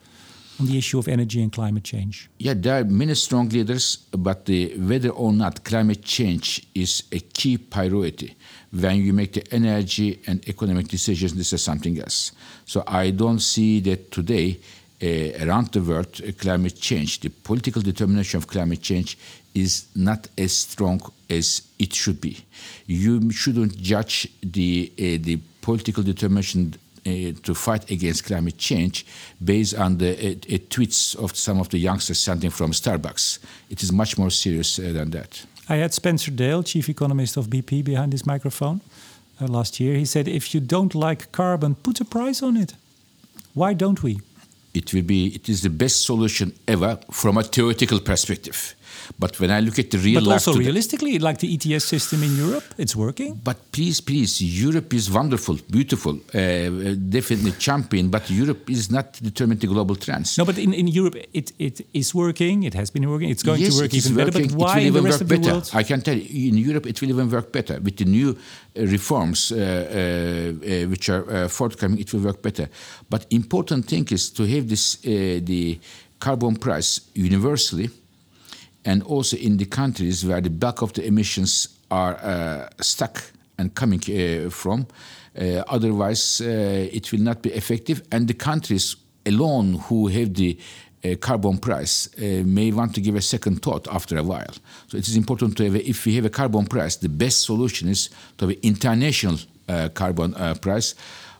On 0.59 0.65
the 0.65 0.77
issue 0.77 0.99
of 0.99 1.07
energy 1.07 1.41
and 1.41 1.51
climate 1.51 1.83
change? 1.83 2.29
Yeah, 2.37 2.53
there 2.55 2.81
are 2.81 2.83
many 2.83 3.15
strong 3.15 3.49
leaders, 3.49 3.97
but 4.11 4.45
the, 4.45 4.75
whether 4.77 5.09
or 5.09 5.31
not 5.31 5.63
climate 5.63 6.03
change 6.03 6.65
is 6.75 7.03
a 7.11 7.19
key 7.19 7.57
priority 7.57 8.35
when 8.71 8.97
you 8.97 9.13
make 9.13 9.33
the 9.33 9.53
energy 9.53 10.19
and 10.27 10.47
economic 10.47 10.87
decisions, 10.87 11.33
this 11.33 11.53
is 11.53 11.63
something 11.63 11.99
else. 11.99 12.31
So 12.65 12.83
I 12.87 13.11
don't 13.11 13.39
see 13.39 13.79
that 13.81 14.11
today 14.11 14.59
uh, 15.01 15.45
around 15.45 15.71
the 15.71 15.81
world, 15.81 16.21
uh, 16.27 16.31
climate 16.37 16.79
change, 16.79 17.21
the 17.21 17.29
political 17.29 17.81
determination 17.81 18.37
of 18.37 18.47
climate 18.47 18.81
change 18.81 19.17
is 19.55 19.87
not 19.95 20.27
as 20.37 20.55
strong 20.55 21.01
as 21.29 21.63
it 21.79 21.93
should 21.93 22.21
be. 22.21 22.37
You 22.85 23.31
shouldn't 23.31 23.77
judge 23.77 24.27
the 24.43 24.91
uh, 24.97 25.23
the 25.23 25.39
political 25.61 26.03
determination 26.03 26.75
uh, 27.09 27.33
to 27.43 27.55
fight 27.55 27.91
against 27.91 28.25
climate 28.25 28.57
change 28.57 29.05
based 29.43 29.75
on 29.75 29.97
the 29.97 30.11
uh, 30.11 30.31
uh, 30.31 30.57
tweets 30.69 31.15
of 31.15 31.35
some 31.35 31.59
of 31.59 31.69
the 31.69 31.77
youngsters 31.77 32.19
sending 32.19 32.51
from 32.51 32.71
Starbucks. 32.71 33.39
It 33.69 33.83
is 33.83 33.91
much 33.91 34.17
more 34.17 34.31
serious 34.31 34.77
than 34.77 35.11
that. 35.11 35.45
I 35.67 35.75
had 35.75 35.93
Spencer 35.93 36.31
Dale, 36.31 36.63
chief 36.63 36.89
economist 36.89 37.37
of 37.37 37.47
BP, 37.47 37.83
behind 37.83 38.11
this 38.11 38.25
microphone 38.25 38.81
last 39.39 39.79
year. 39.79 39.95
He 39.95 40.05
said, 40.05 40.27
if 40.27 40.53
you 40.53 40.59
don't 40.59 40.95
like 40.95 41.31
carbon, 41.31 41.75
put 41.75 42.01
a 42.01 42.05
price 42.05 42.43
on 42.43 42.57
it. 42.57 42.73
Why 43.53 43.73
don't 43.73 44.01
we? 44.03 44.19
It 44.73 44.93
will 44.93 45.03
be. 45.03 45.27
It 45.27 45.49
is 45.49 45.61
the 45.61 45.69
best 45.69 46.05
solution 46.05 46.53
ever 46.67 46.99
from 47.11 47.37
a 47.37 47.43
theoretical 47.43 47.99
perspective. 47.99 48.75
But 49.17 49.39
when 49.39 49.51
I 49.51 49.59
look 49.59 49.79
at 49.79 49.91
the 49.91 49.97
real 49.97 50.23
but 50.23 50.33
also 50.33 50.53
realistically, 50.53 51.19
like 51.19 51.39
the 51.39 51.53
ETS 51.53 51.85
system 51.85 52.23
in 52.23 52.35
Europe, 52.35 52.63
it's 52.77 52.95
working. 52.95 53.39
But 53.43 53.71
please, 53.71 54.01
please, 54.01 54.41
Europe 54.41 54.93
is 54.93 55.09
wonderful, 55.09 55.57
beautiful, 55.69 56.19
uh, 56.33 56.95
definitely 57.09 57.51
champion. 57.53 58.09
But 58.09 58.29
Europe 58.29 58.69
is 58.69 58.91
not 58.91 59.13
determining 59.13 59.59
the 59.59 59.67
global 59.67 59.95
trends. 59.95 60.37
No, 60.37 60.45
but 60.45 60.57
in, 60.57 60.73
in 60.73 60.87
Europe, 60.87 61.15
it, 61.33 61.51
it 61.59 61.85
is 61.93 62.13
working. 62.13 62.63
It 62.63 62.73
has 62.73 62.89
been 62.91 63.09
working. 63.09 63.29
It's 63.29 63.43
going 63.43 63.61
yes, 63.61 63.75
to 63.75 63.83
work 63.83 63.93
even 63.93 64.15
working. 64.15 64.33
better. 64.33 64.47
But 64.47 64.57
why 64.57 64.79
in 64.79 64.93
the 64.93 65.01
rest 65.01 65.21
of 65.21 65.27
the 65.27 65.37
better. 65.37 65.51
world? 65.53 65.71
I 65.73 65.83
can 65.83 66.01
tell 66.01 66.17
you, 66.17 66.49
in 66.49 66.57
Europe, 66.57 66.85
it 66.87 67.01
will 67.01 67.09
even 67.09 67.29
work 67.29 67.51
better 67.51 67.79
with 67.79 67.97
the 67.97 68.05
new 68.05 68.37
uh, 68.77 68.85
reforms 68.85 69.51
uh, 69.51 69.55
uh, 69.55 70.87
which 70.89 71.09
are 71.09 71.47
forthcoming. 71.49 71.99
It 71.99 72.13
will 72.13 72.21
work 72.21 72.41
better. 72.41 72.69
But 73.09 73.25
important 73.31 73.85
thing 73.85 74.07
is 74.11 74.29
to 74.31 74.45
have 74.45 74.67
this 74.67 74.97
the 74.97 75.79
carbon 76.19 76.55
price 76.55 77.01
universally 77.13 77.89
and 78.85 79.03
also 79.03 79.37
in 79.37 79.57
the 79.57 79.65
countries 79.65 80.25
where 80.25 80.41
the 80.41 80.49
bulk 80.49 80.81
of 80.81 80.93
the 80.93 81.05
emissions 81.05 81.79
are 81.91 82.15
uh, 82.15 82.69
stuck 82.81 83.23
and 83.57 83.73
coming 83.75 84.01
uh, 84.09 84.49
from. 84.49 84.87
Uh, 85.37 85.63
otherwise, 85.67 86.41
uh, 86.41 86.89
it 86.91 87.11
will 87.11 87.21
not 87.21 87.41
be 87.41 87.49
effective, 87.51 88.01
and 88.11 88.27
the 88.27 88.33
countries 88.33 88.95
alone 89.25 89.75
who 89.87 90.07
have 90.07 90.33
the 90.33 90.57
uh, 91.03 91.15
carbon 91.15 91.57
price 91.57 92.09
uh, 92.17 92.43
may 92.45 92.71
want 92.71 92.93
to 92.95 93.01
give 93.01 93.15
a 93.15 93.21
second 93.21 93.61
thought 93.61 93.87
after 93.87 94.17
a 94.17 94.23
while. 94.23 94.53
So 94.87 94.97
it 94.97 95.07
is 95.07 95.15
important 95.15 95.55
to 95.57 95.63
have, 95.63 95.75
a, 95.75 95.89
if 95.89 96.05
we 96.05 96.15
have 96.15 96.25
a 96.25 96.29
carbon 96.29 96.65
price, 96.65 96.95
the 96.97 97.09
best 97.09 97.45
solution 97.45 97.89
is 97.89 98.09
to 98.37 98.47
have 98.47 98.55
an 98.55 98.61
international 98.63 99.37
carbon 99.93 100.33
price. 100.61 100.95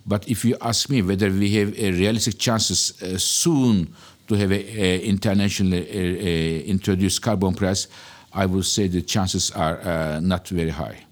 But 0.05 0.27
if 0.27 0.45
you 0.45 0.55
ask 0.61 0.87
me 0.87 1.01
whether 1.01 1.31
we 1.31 1.55
have 1.55 1.77
a 1.79 1.91
realistic 1.91 2.37
chances 2.37 2.93
soon 3.17 3.93
to 4.29 4.35
have 4.35 4.51
an 4.51 5.01
internationally 5.01 6.65
introduced 6.69 7.21
carbon 7.21 7.53
price, 7.53 7.87
I 8.33 8.45
would 8.45 8.65
say 8.65 8.87
the 8.87 9.01
chances 9.01 9.51
are 9.51 9.81
uh, 9.81 10.19
not 10.21 10.47
very 10.47 10.69
high. 10.69 11.03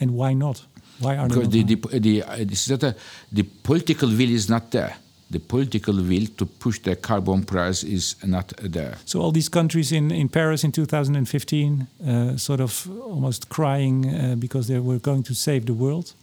And 0.00 0.10
why 0.12 0.32
not? 0.34 0.64
Why 0.98 1.16
are 1.16 1.28
because 1.28 1.50
the, 1.50 1.62
the, 1.62 1.76
the, 2.00 2.22
uh, 2.22 2.36
the, 2.36 2.96
the 3.30 3.42
political 3.62 4.08
will 4.08 4.30
is 4.30 4.48
not 4.48 4.70
there 4.70 4.96
the 5.30 5.38
political 5.38 5.94
will 5.94 6.26
to 6.36 6.46
push 6.46 6.78
the 6.80 6.96
carbon 6.96 7.44
price 7.44 7.84
is 7.84 8.16
not 8.24 8.52
there. 8.62 8.96
So 9.04 9.20
all 9.20 9.32
these 9.32 9.48
countries 9.48 9.92
in, 9.92 10.10
in 10.10 10.28
Paris 10.28 10.64
in 10.64 10.72
2015, 10.72 11.86
uh, 12.06 12.36
sort 12.36 12.60
of 12.60 12.88
almost 13.02 13.48
crying 13.48 14.06
uh, 14.08 14.36
because 14.36 14.68
they 14.68 14.78
were 14.78 14.98
going 14.98 15.22
to 15.24 15.34
save 15.34 15.66
the 15.66 15.74
world. 15.74 16.14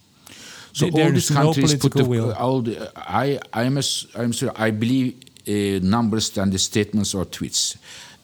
So 0.73 0.87
all 0.87 1.11
these 1.11 1.31
no 1.31 1.53
countries 1.53 1.75
put 1.75 1.93
the, 1.93 2.03
will. 2.03 2.33
all 2.33 2.61
the, 2.61 2.91
I 2.95 3.39
I'm 3.53 3.77
a, 3.77 3.83
I'm 4.15 4.33
sorry 4.33 4.51
I 4.57 4.71
believe 4.71 5.15
numbers 5.47 6.29
than 6.31 6.49
the 6.49 6.59
statements 6.59 7.13
or 7.13 7.25
tweets. 7.25 7.77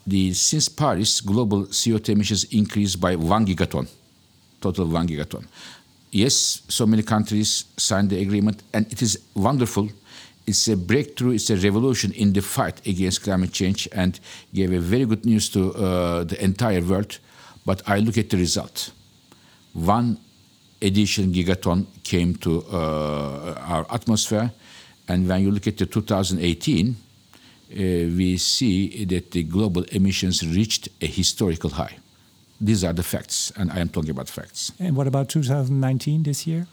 The, 0.05 0.33
since 0.33 0.67
Paris, 0.67 1.21
global 1.21 1.65
CO2 1.65 2.09
emissions 2.09 2.45
increased 2.45 2.99
by 2.99 3.15
one 3.15 3.45
gigaton, 3.45 3.87
total 4.59 4.87
one 4.87 5.07
gigaton. 5.07 5.45
Yes, 6.11 6.63
so 6.67 6.85
many 6.85 7.03
countries 7.03 7.65
signed 7.77 8.09
the 8.09 8.21
agreement, 8.21 8.63
and 8.73 8.91
it 8.91 9.01
is 9.01 9.17
wonderful. 9.35 9.89
It's 10.47 10.67
a 10.67 10.75
breakthrough, 10.75 11.31
it's 11.31 11.49
a 11.49 11.55
revolution 11.55 12.11
in 12.13 12.33
the 12.33 12.41
fight 12.41 12.85
against 12.85 13.23
climate 13.23 13.53
change, 13.53 13.87
and 13.93 14.19
gave 14.53 14.73
a 14.73 14.79
very 14.79 15.05
good 15.05 15.25
news 15.25 15.49
to 15.49 15.73
uh, 15.73 16.23
the 16.23 16.43
entire 16.43 16.81
world. 16.81 17.19
But 17.65 17.83
I 17.87 17.99
look 17.99 18.17
at 18.17 18.29
the 18.29 18.37
result. 18.37 18.91
One 19.73 20.17
additional 20.81 21.29
gigaton 21.29 21.85
came 22.03 22.35
to 22.37 22.65
uh, 22.71 23.53
our 23.61 23.85
atmosphere, 23.93 24.51
and 25.07 25.29
when 25.29 25.43
you 25.43 25.51
look 25.51 25.67
at 25.67 25.77
the 25.77 25.85
2018, 25.85 26.89
uh, 26.89 27.10
we 27.75 28.37
see 28.37 29.05
that 29.05 29.31
the 29.31 29.43
global 29.43 29.83
emissions 29.91 30.45
reached 30.45 30.89
a 31.01 31.05
historical 31.05 31.69
high. 31.69 31.97
These 32.59 32.83
are 32.83 32.93
the 32.93 33.03
facts, 33.03 33.51
and 33.57 33.71
I 33.71 33.79
am 33.79 33.89
talking 33.89 34.11
about 34.11 34.29
facts. 34.29 34.71
And 34.79 34.95
what 34.95 35.07
about 35.07 35.29
2019, 35.29 36.23
this 36.23 36.45
year? 36.45 36.67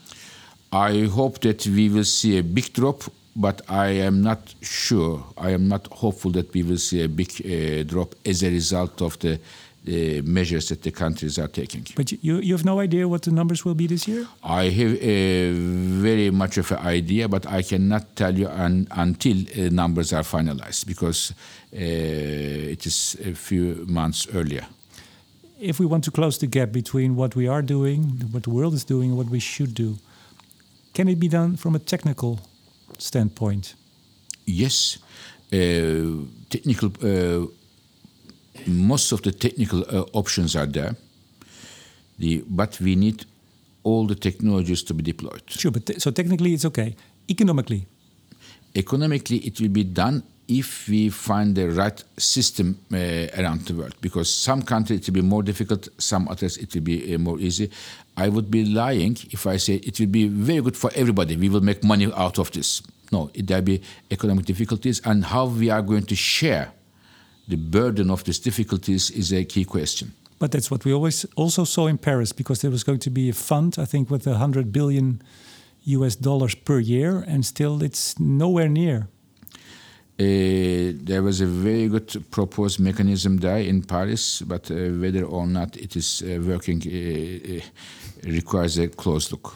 I 0.70 1.06
hope 1.06 1.40
that 1.40 1.66
we 1.66 1.88
will 1.88 2.04
see 2.04 2.36
a 2.36 2.42
big 2.42 2.74
drop, 2.74 3.04
but 3.34 3.62
I 3.70 3.88
am 3.88 4.20
not 4.22 4.54
sure. 4.60 5.24
I 5.38 5.50
am 5.50 5.66
not 5.66 5.86
hopeful 5.86 6.30
that 6.32 6.52
we 6.52 6.62
will 6.62 6.76
see 6.76 7.02
a 7.02 7.08
big 7.08 7.30
uh, 7.40 7.84
drop 7.84 8.14
as 8.26 8.42
a 8.42 8.50
result 8.50 9.00
of 9.00 9.18
the 9.20 9.40
uh, 9.86 10.22
measures 10.24 10.68
that 10.68 10.82
the 10.82 10.90
countries 10.90 11.38
are 11.38 11.48
taking. 11.48 11.86
But 11.94 12.12
you, 12.12 12.38
you 12.38 12.54
have 12.54 12.64
no 12.64 12.80
idea 12.80 13.06
what 13.06 13.22
the 13.22 13.30
numbers 13.30 13.64
will 13.64 13.74
be 13.74 13.86
this 13.86 14.06
year? 14.06 14.26
I 14.42 14.64
have 14.64 14.94
a 15.02 15.52
very 15.52 16.30
much 16.30 16.58
of 16.58 16.72
an 16.72 16.78
idea, 16.78 17.28
but 17.28 17.46
I 17.46 17.62
cannot 17.62 18.16
tell 18.16 18.36
you 18.36 18.48
un, 18.48 18.86
until 18.90 19.36
uh, 19.36 19.70
numbers 19.70 20.12
are 20.12 20.24
finalized 20.24 20.86
because 20.86 21.32
uh, 21.72 21.76
it 21.76 22.86
is 22.86 23.16
a 23.24 23.34
few 23.34 23.84
months 23.88 24.26
earlier. 24.34 24.66
If 25.60 25.80
we 25.80 25.86
want 25.86 26.04
to 26.04 26.10
close 26.10 26.38
the 26.38 26.46
gap 26.46 26.70
between 26.70 27.16
what 27.16 27.34
we 27.34 27.48
are 27.48 27.62
doing, 27.62 28.22
what 28.30 28.44
the 28.44 28.50
world 28.50 28.74
is 28.74 28.84
doing, 28.84 29.10
and 29.10 29.18
what 29.18 29.28
we 29.28 29.40
should 29.40 29.74
do, 29.74 29.98
can 30.94 31.08
it 31.08 31.18
be 31.18 31.28
done 31.28 31.56
from 31.56 31.74
a 31.74 31.78
technical 31.78 32.40
standpoint? 32.98 33.74
Yes. 34.44 34.98
Uh, 35.52 36.26
technical 36.50 36.90
uh, 37.02 37.46
most 38.66 39.12
of 39.12 39.22
the 39.22 39.32
technical 39.32 39.84
uh, 39.88 40.04
options 40.12 40.56
are 40.56 40.66
there. 40.66 40.96
The, 42.18 42.44
but 42.48 42.80
we 42.80 42.96
need 42.96 43.24
all 43.84 44.06
the 44.06 44.14
technologies 44.14 44.82
to 44.84 44.94
be 44.94 45.02
deployed. 45.02 45.42
Sure, 45.46 45.70
but 45.70 46.00
so 46.00 46.10
technically 46.10 46.52
it's 46.54 46.64
okay. 46.64 46.96
Economically? 47.30 47.86
Economically, 48.74 49.38
it 49.38 49.60
will 49.60 49.68
be 49.68 49.84
done 49.84 50.22
if 50.48 50.88
we 50.88 51.10
find 51.10 51.54
the 51.54 51.68
right 51.70 52.02
system 52.16 52.78
uh, 52.92 52.96
around 53.38 53.60
the 53.66 53.74
world. 53.74 53.94
Because 54.00 54.32
some 54.32 54.62
countries 54.62 55.00
it 55.00 55.08
will 55.08 55.22
be 55.22 55.28
more 55.28 55.42
difficult, 55.42 55.88
some 55.98 56.26
others 56.28 56.56
it 56.56 56.74
will 56.74 56.82
be 56.82 57.14
uh, 57.14 57.18
more 57.18 57.38
easy. 57.38 57.70
I 58.16 58.28
would 58.28 58.50
be 58.50 58.64
lying 58.64 59.16
if 59.30 59.46
I 59.46 59.58
say 59.58 59.74
it 59.74 60.00
will 60.00 60.06
be 60.06 60.26
very 60.26 60.62
good 60.62 60.76
for 60.76 60.90
everybody. 60.94 61.36
We 61.36 61.48
will 61.48 61.60
make 61.60 61.84
money 61.84 62.10
out 62.16 62.38
of 62.38 62.50
this. 62.52 62.82
No, 63.12 63.30
there 63.34 63.58
will 63.58 63.64
be 63.64 63.82
economic 64.10 64.44
difficulties, 64.44 65.00
and 65.04 65.24
how 65.24 65.46
we 65.46 65.70
are 65.70 65.82
going 65.82 66.04
to 66.04 66.16
share 66.16 66.72
the 67.48 67.56
burden 67.56 68.10
of 68.10 68.22
these 68.24 68.38
difficulties 68.38 69.10
is 69.10 69.32
a 69.32 69.44
key 69.44 69.64
question. 69.64 70.12
But 70.38 70.52
that's 70.52 70.70
what 70.70 70.84
we 70.84 70.92
always 70.92 71.26
also 71.36 71.64
saw 71.64 71.88
in 71.88 71.98
Paris 71.98 72.32
because 72.32 72.60
there 72.60 72.70
was 72.70 72.84
going 72.84 73.00
to 73.00 73.10
be 73.10 73.28
a 73.28 73.32
fund, 73.32 73.76
I 73.78 73.86
think, 73.86 74.10
with 74.10 74.26
100 74.26 74.72
billion 74.72 75.20
US 75.84 76.16
dollars 76.16 76.54
per 76.54 76.78
year, 76.78 77.24
and 77.26 77.44
still 77.44 77.82
it's 77.82 78.18
nowhere 78.20 78.68
near. 78.68 79.08
Uh, 80.20 80.92
there 81.04 81.22
was 81.22 81.40
a 81.40 81.46
very 81.46 81.88
good 81.88 82.24
proposed 82.30 82.80
mechanism 82.80 83.38
there 83.38 83.58
in 83.58 83.82
Paris, 83.82 84.42
but 84.42 84.70
uh, 84.70 84.74
whether 85.00 85.24
or 85.24 85.46
not 85.46 85.76
it 85.76 85.94
is 85.96 86.22
uh, 86.22 86.40
working 86.44 86.82
uh, 86.86 87.56
uh, 87.56 88.32
requires 88.32 88.78
a 88.78 88.88
close 88.88 89.30
look. 89.30 89.54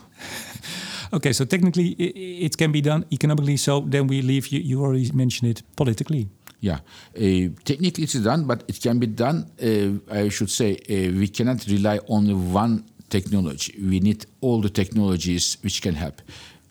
okay, 1.12 1.33
so 1.33 1.44
technically 1.44 1.88
it, 1.98 2.46
it, 2.46 2.57
can 2.57 2.70
be 2.70 2.81
done 2.81 3.05
economically. 3.11 3.57
So 3.57 3.81
then 3.81 4.07
we 4.07 4.22
leave. 4.22 4.48
You, 4.48 4.61
you 4.61 4.81
already 4.83 5.11
mentioned 5.12 5.50
it 5.50 5.62
politically. 5.74 6.28
Yeah, 6.62 6.79
uh, 7.16 7.48
technically 7.64 8.05
it's 8.05 8.14
done, 8.14 8.44
but 8.44 8.62
it 8.68 8.81
can 8.81 9.01
be 9.01 9.09
done. 9.09 9.51
Uh, 9.61 10.14
I 10.14 10.29
should 10.29 10.48
say 10.48 10.77
uh, 10.77 11.11
we 11.18 11.27
cannot 11.27 11.66
rely 11.66 11.98
on 12.07 12.53
one 12.53 12.85
technology. 13.11 13.75
We 13.79 13.98
need 13.98 14.27
all 14.40 14.61
the 14.61 14.70
technologies 14.70 15.59
which 15.62 15.83
can 15.83 15.94
help. 15.94 16.22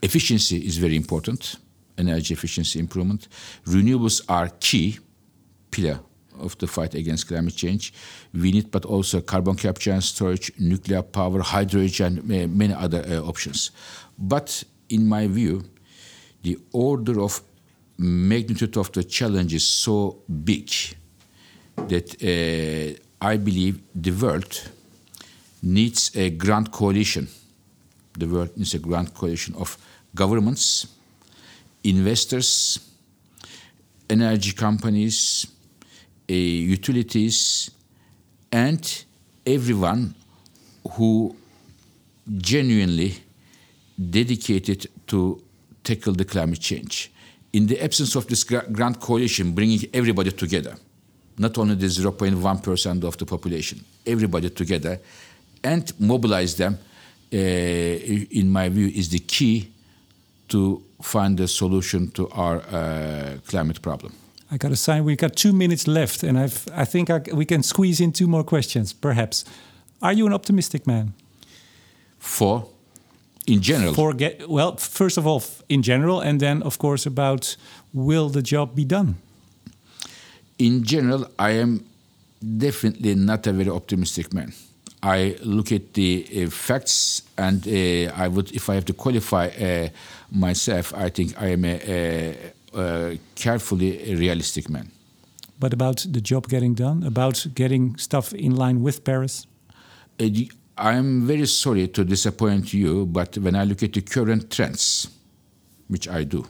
Efficiency 0.01 0.65
is 0.65 0.77
very 0.77 0.95
important. 0.95 1.57
Energy 1.97 2.33
efficiency 2.33 2.79
improvement. 2.79 3.27
Renewables 3.65 4.21
are 4.29 4.47
key 4.61 4.97
pillar 5.71 5.99
of 6.39 6.57
the 6.59 6.67
fight 6.67 6.95
against 6.95 7.27
climate 7.27 7.57
change. 7.57 7.93
We 8.33 8.53
need, 8.53 8.71
but 8.71 8.85
also 8.85 9.19
carbon 9.19 9.55
capture 9.55 9.91
and 9.91 10.01
storage, 10.01 10.53
nuclear 10.57 11.01
power, 11.01 11.41
hydrogen, 11.41 12.21
many 12.23 12.73
other 12.73 13.03
uh, 13.05 13.27
options. 13.27 13.71
But 14.17 14.63
in 14.87 15.05
my 15.05 15.27
view, 15.27 15.63
the 16.43 16.57
order 16.71 17.19
of 17.19 17.41
magnitude 17.97 18.77
of 18.77 18.91
the 18.91 19.03
challenge 19.03 19.53
is 19.53 19.67
so 19.67 20.17
big 20.43 20.71
that 21.75 22.15
uh, 22.23 22.99
I 23.21 23.37
believe 23.37 23.79
the 23.93 24.11
world 24.11 24.69
needs 25.61 26.15
a 26.15 26.29
grand 26.29 26.71
coalition. 26.71 27.27
The 28.17 28.27
world 28.27 28.57
needs 28.57 28.73
a 28.73 28.79
grand 28.79 29.13
coalition 29.13 29.55
of 29.55 29.77
governments, 30.15 30.87
investors, 31.83 32.79
energy 34.09 34.51
companies, 34.51 35.47
uh, 36.29 36.33
utilities, 36.33 37.71
and 38.51 39.05
everyone 39.45 40.13
who 40.93 41.35
genuinely 42.37 43.15
dedicated 43.97 44.87
to 45.07 45.41
tackle 45.83 46.13
the 46.13 46.25
climate 46.25 46.59
change. 46.59 47.11
In 47.53 47.67
the 47.67 47.83
absence 47.83 48.15
of 48.15 48.27
this 48.27 48.43
grand 48.43 48.99
coalition 48.99 49.51
bringing 49.51 49.81
everybody 49.93 50.31
together, 50.31 50.75
not 51.37 51.57
only 51.57 51.75
the 51.75 51.87
0.1% 51.87 53.03
of 53.03 53.17
the 53.17 53.25
population, 53.25 53.83
everybody 54.05 54.49
together, 54.49 54.99
and 55.63 55.91
mobilize 55.99 56.55
them, 56.55 56.77
uh, 57.33 57.37
in 57.37 58.49
my 58.49 58.69
view, 58.69 58.87
is 58.87 59.09
the 59.09 59.19
key 59.19 59.71
to 60.47 60.81
find 61.01 61.39
a 61.39 61.47
solution 61.47 62.11
to 62.11 62.29
our 62.29 62.57
uh, 62.57 63.37
climate 63.47 63.81
problem. 63.81 64.13
I 64.51 64.57
got 64.57 64.71
a 64.71 64.75
sign. 64.75 65.05
We've 65.05 65.17
got 65.17 65.35
two 65.35 65.53
minutes 65.53 65.87
left, 65.87 66.23
and 66.23 66.37
I've, 66.37 66.67
I 66.75 66.85
think 66.85 67.09
I, 67.09 67.21
we 67.33 67.45
can 67.45 67.63
squeeze 67.63 68.01
in 68.01 68.11
two 68.11 68.27
more 68.27 68.43
questions, 68.43 68.93
perhaps. 68.93 69.45
Are 70.01 70.11
you 70.11 70.27
an 70.27 70.33
optimistic 70.33 70.85
man? 70.85 71.13
For, 72.19 72.67
in 73.47 73.61
general. 73.61 73.93
For 73.93 74.13
get, 74.13 74.49
well, 74.49 74.75
first 74.77 75.17
of 75.17 75.25
all, 75.25 75.43
in 75.67 75.81
general, 75.81 76.19
and 76.21 76.39
then 76.39 76.63
of 76.63 76.77
course 76.77 77.05
about 77.05 77.57
will 77.93 78.29
the 78.29 78.41
job 78.41 78.75
be 78.75 78.85
done? 78.85 79.15
In 80.57 80.83
general, 80.83 81.27
I 81.39 81.51
am 81.51 81.83
definitely 82.57 83.15
not 83.15 83.47
a 83.47 83.53
very 83.53 83.69
optimistic 83.69 84.33
man. 84.33 84.53
I 85.03 85.35
look 85.43 85.71
at 85.71 85.93
the 85.93 86.27
uh, 86.45 86.49
facts, 86.49 87.23
and 87.37 87.67
uh, 87.67 88.13
I 88.15 88.27
would, 88.27 88.51
if 88.51 88.69
I 88.69 88.75
have 88.75 88.85
to 88.85 88.93
qualify 88.93 89.47
uh, 89.47 89.89
myself, 90.31 90.93
I 90.93 91.09
think 91.09 91.41
I 91.41 91.47
am 91.53 91.65
a, 91.65 91.79
a, 91.87 92.79
a 92.79 93.19
carefully 93.35 94.15
realistic 94.15 94.69
man. 94.69 94.91
But 95.59 95.73
about 95.73 96.05
the 96.11 96.21
job 96.21 96.47
getting 96.47 96.75
done, 96.75 97.03
about 97.03 97.47
getting 97.55 97.97
stuff 97.97 98.33
in 98.33 98.55
line 98.55 98.81
with 98.83 99.03
Paris. 99.03 99.47
Uh, 100.19 100.27
I'm 100.81 101.27
very 101.27 101.45
sorry 101.45 101.89
to 101.89 102.03
disappoint 102.03 102.73
you, 102.73 103.05
but 103.05 103.37
when 103.37 103.55
I 103.55 103.65
look 103.65 103.83
at 103.83 103.93
the 103.93 104.01
current 104.01 104.49
trends, 104.49 105.07
which 105.87 106.07
I 106.07 106.23
do, 106.23 106.43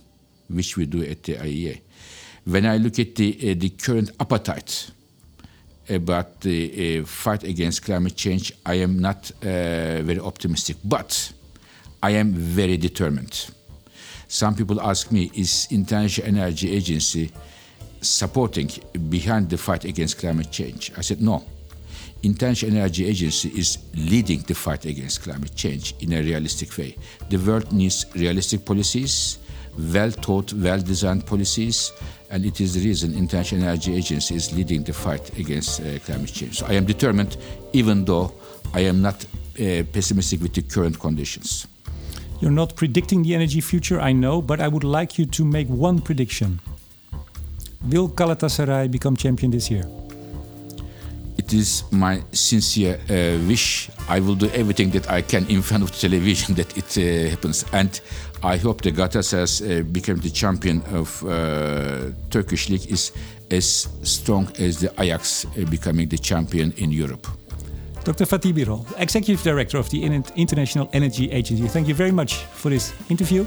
which 0.47 0.77
we 0.77 0.85
do 0.85 1.03
at 1.03 1.23
the 1.23 1.35
IEA, 1.35 1.81
when 2.45 2.65
I 2.65 2.77
look 2.77 2.97
at 2.97 3.13
the 3.15 3.51
uh, 3.51 3.55
the 3.57 3.69
current 3.71 4.11
appetite 4.21 4.91
about 5.89 6.39
the 6.39 6.99
uh, 7.01 7.05
fight 7.05 7.43
against 7.43 7.83
climate 7.83 8.15
change, 8.15 8.53
I 8.65 8.75
am 8.75 8.99
not 8.99 9.31
uh, 9.41 10.01
very 10.01 10.19
optimistic, 10.19 10.77
but 10.85 11.33
I 12.01 12.11
am 12.11 12.31
very 12.31 12.77
determined. 12.77 13.51
Some 14.29 14.55
people 14.55 14.79
ask 14.79 15.11
me, 15.11 15.29
is 15.35 15.67
International 15.71 16.27
Energy 16.29 16.71
Agency 16.71 17.33
supporting 17.99 18.69
behind 19.09 19.49
the 19.49 19.57
fight 19.57 19.83
against 19.83 20.19
climate 20.19 20.51
change? 20.51 20.93
I 20.97 21.01
said, 21.01 21.21
no. 21.21 21.43
International 22.23 22.77
Energy 22.77 23.07
Agency 23.07 23.49
is 23.49 23.79
leading 23.95 24.41
the 24.41 24.53
fight 24.53 24.85
against 24.85 25.23
climate 25.23 25.55
change 25.55 25.95
in 26.01 26.13
a 26.13 26.21
realistic 26.21 26.77
way. 26.77 26.95
The 27.29 27.37
world 27.37 27.71
needs 27.71 28.05
realistic 28.15 28.63
policies, 28.63 29.39
well 29.93 30.11
thought, 30.11 30.53
well 30.53 30.79
designed 30.79 31.25
policies, 31.25 31.91
and 32.29 32.45
it 32.45 32.61
is 32.61 32.75
the 32.75 32.87
reason 32.87 33.15
International 33.15 33.63
Energy 33.63 33.95
Agency 33.95 34.35
is 34.35 34.53
leading 34.53 34.83
the 34.83 34.93
fight 34.93 35.37
against 35.39 35.81
uh, 35.81 35.97
climate 36.05 36.31
change. 36.31 36.59
So 36.59 36.67
I 36.67 36.73
am 36.73 36.85
determined, 36.85 37.37
even 37.73 38.05
though 38.05 38.33
I 38.73 38.81
am 38.81 39.01
not 39.01 39.25
uh, 39.59 39.83
pessimistic 39.91 40.41
with 40.41 40.53
the 40.53 40.61
current 40.61 40.99
conditions. 40.99 41.67
You're 42.39 42.51
not 42.51 42.75
predicting 42.75 43.23
the 43.23 43.35
energy 43.35 43.61
future, 43.61 43.99
I 43.99 44.13
know, 44.13 44.41
but 44.41 44.61
I 44.61 44.67
would 44.67 44.83
like 44.83 45.17
you 45.17 45.25
to 45.25 45.45
make 45.45 45.67
one 45.67 46.01
prediction. 46.01 46.59
Will 47.89 48.09
Galatasaray 48.09 48.91
become 48.91 49.15
champion 49.15 49.51
this 49.51 49.69
year? 49.71 49.83
It 51.51 51.57
is 51.57 51.83
my 51.91 52.23
sincere 52.31 52.97
uh, 53.09 53.45
wish. 53.45 53.89
I 54.07 54.21
will 54.21 54.35
do 54.35 54.47
everything 54.51 54.89
that 54.91 55.09
I 55.09 55.21
can 55.21 55.45
in 55.49 55.61
front 55.61 55.83
of 55.83 55.91
the 55.91 55.97
television 55.97 56.55
that 56.59 56.77
it 56.77 56.97
uh, 56.97 57.29
happens. 57.29 57.65
And 57.73 57.99
I 58.41 58.55
hope 58.55 58.81
the 58.81 58.91
Galatasaray 58.93 59.81
uh, 59.81 59.83
become 59.83 60.19
the 60.19 60.29
champion 60.29 60.81
of 60.93 61.25
uh, 61.25 62.11
Turkish 62.29 62.69
league 62.69 62.89
is 62.89 63.11
as 63.51 63.89
strong 64.03 64.47
as 64.59 64.79
the 64.79 64.93
Ajax 64.97 65.43
uh, 65.45 65.65
becoming 65.69 66.07
the 66.07 66.17
champion 66.17 66.71
in 66.77 66.89
Europe. 66.89 67.27
Dr. 68.05 68.25
Fatih 68.25 68.53
Birol, 68.53 68.85
Executive 68.97 69.43
Director 69.43 69.77
of 69.77 69.89
the 69.89 70.05
International 70.37 70.89
Energy 70.93 71.29
Agency. 71.31 71.67
Thank 71.67 71.89
you 71.89 71.95
very 71.95 72.11
much 72.11 72.35
for 72.55 72.69
this 72.69 72.93
interview. 73.09 73.43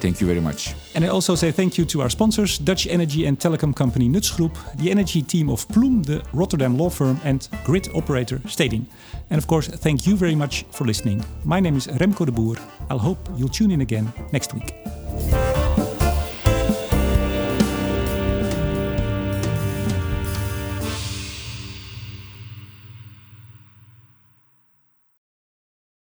Thank 0.00 0.22
you 0.22 0.26
very 0.26 0.40
much. 0.40 0.74
And 0.94 1.04
I 1.04 1.08
also 1.08 1.34
say 1.34 1.52
thank 1.52 1.78
you 1.78 1.84
to 1.86 2.02
our 2.02 2.10
sponsors, 2.10 2.58
Dutch 2.58 2.86
energy 2.86 3.26
and 3.26 3.38
telecom 3.38 3.74
company 3.74 4.08
Nutsgroep, 4.08 4.56
the 4.76 4.90
energy 4.90 5.22
team 5.22 5.48
of 5.50 5.66
Ploum, 5.68 6.04
the 6.04 6.22
Rotterdam 6.32 6.76
law 6.76 6.90
firm, 6.90 7.20
and 7.24 7.48
grid 7.64 7.88
operator 7.94 8.38
Stedin. 8.46 8.86
And 9.30 9.38
of 9.38 9.46
course, 9.46 9.68
thank 9.68 10.06
you 10.06 10.16
very 10.16 10.34
much 10.34 10.64
for 10.70 10.84
listening. 10.86 11.24
My 11.44 11.60
name 11.60 11.76
is 11.76 11.86
Remco 11.86 12.24
de 12.26 12.32
Boer. 12.32 12.56
I'll 12.90 12.98
hope 12.98 13.18
you'll 13.36 13.48
tune 13.48 13.70
in 13.70 13.80
again 13.82 14.12
next 14.32 14.54
week. 14.54 15.57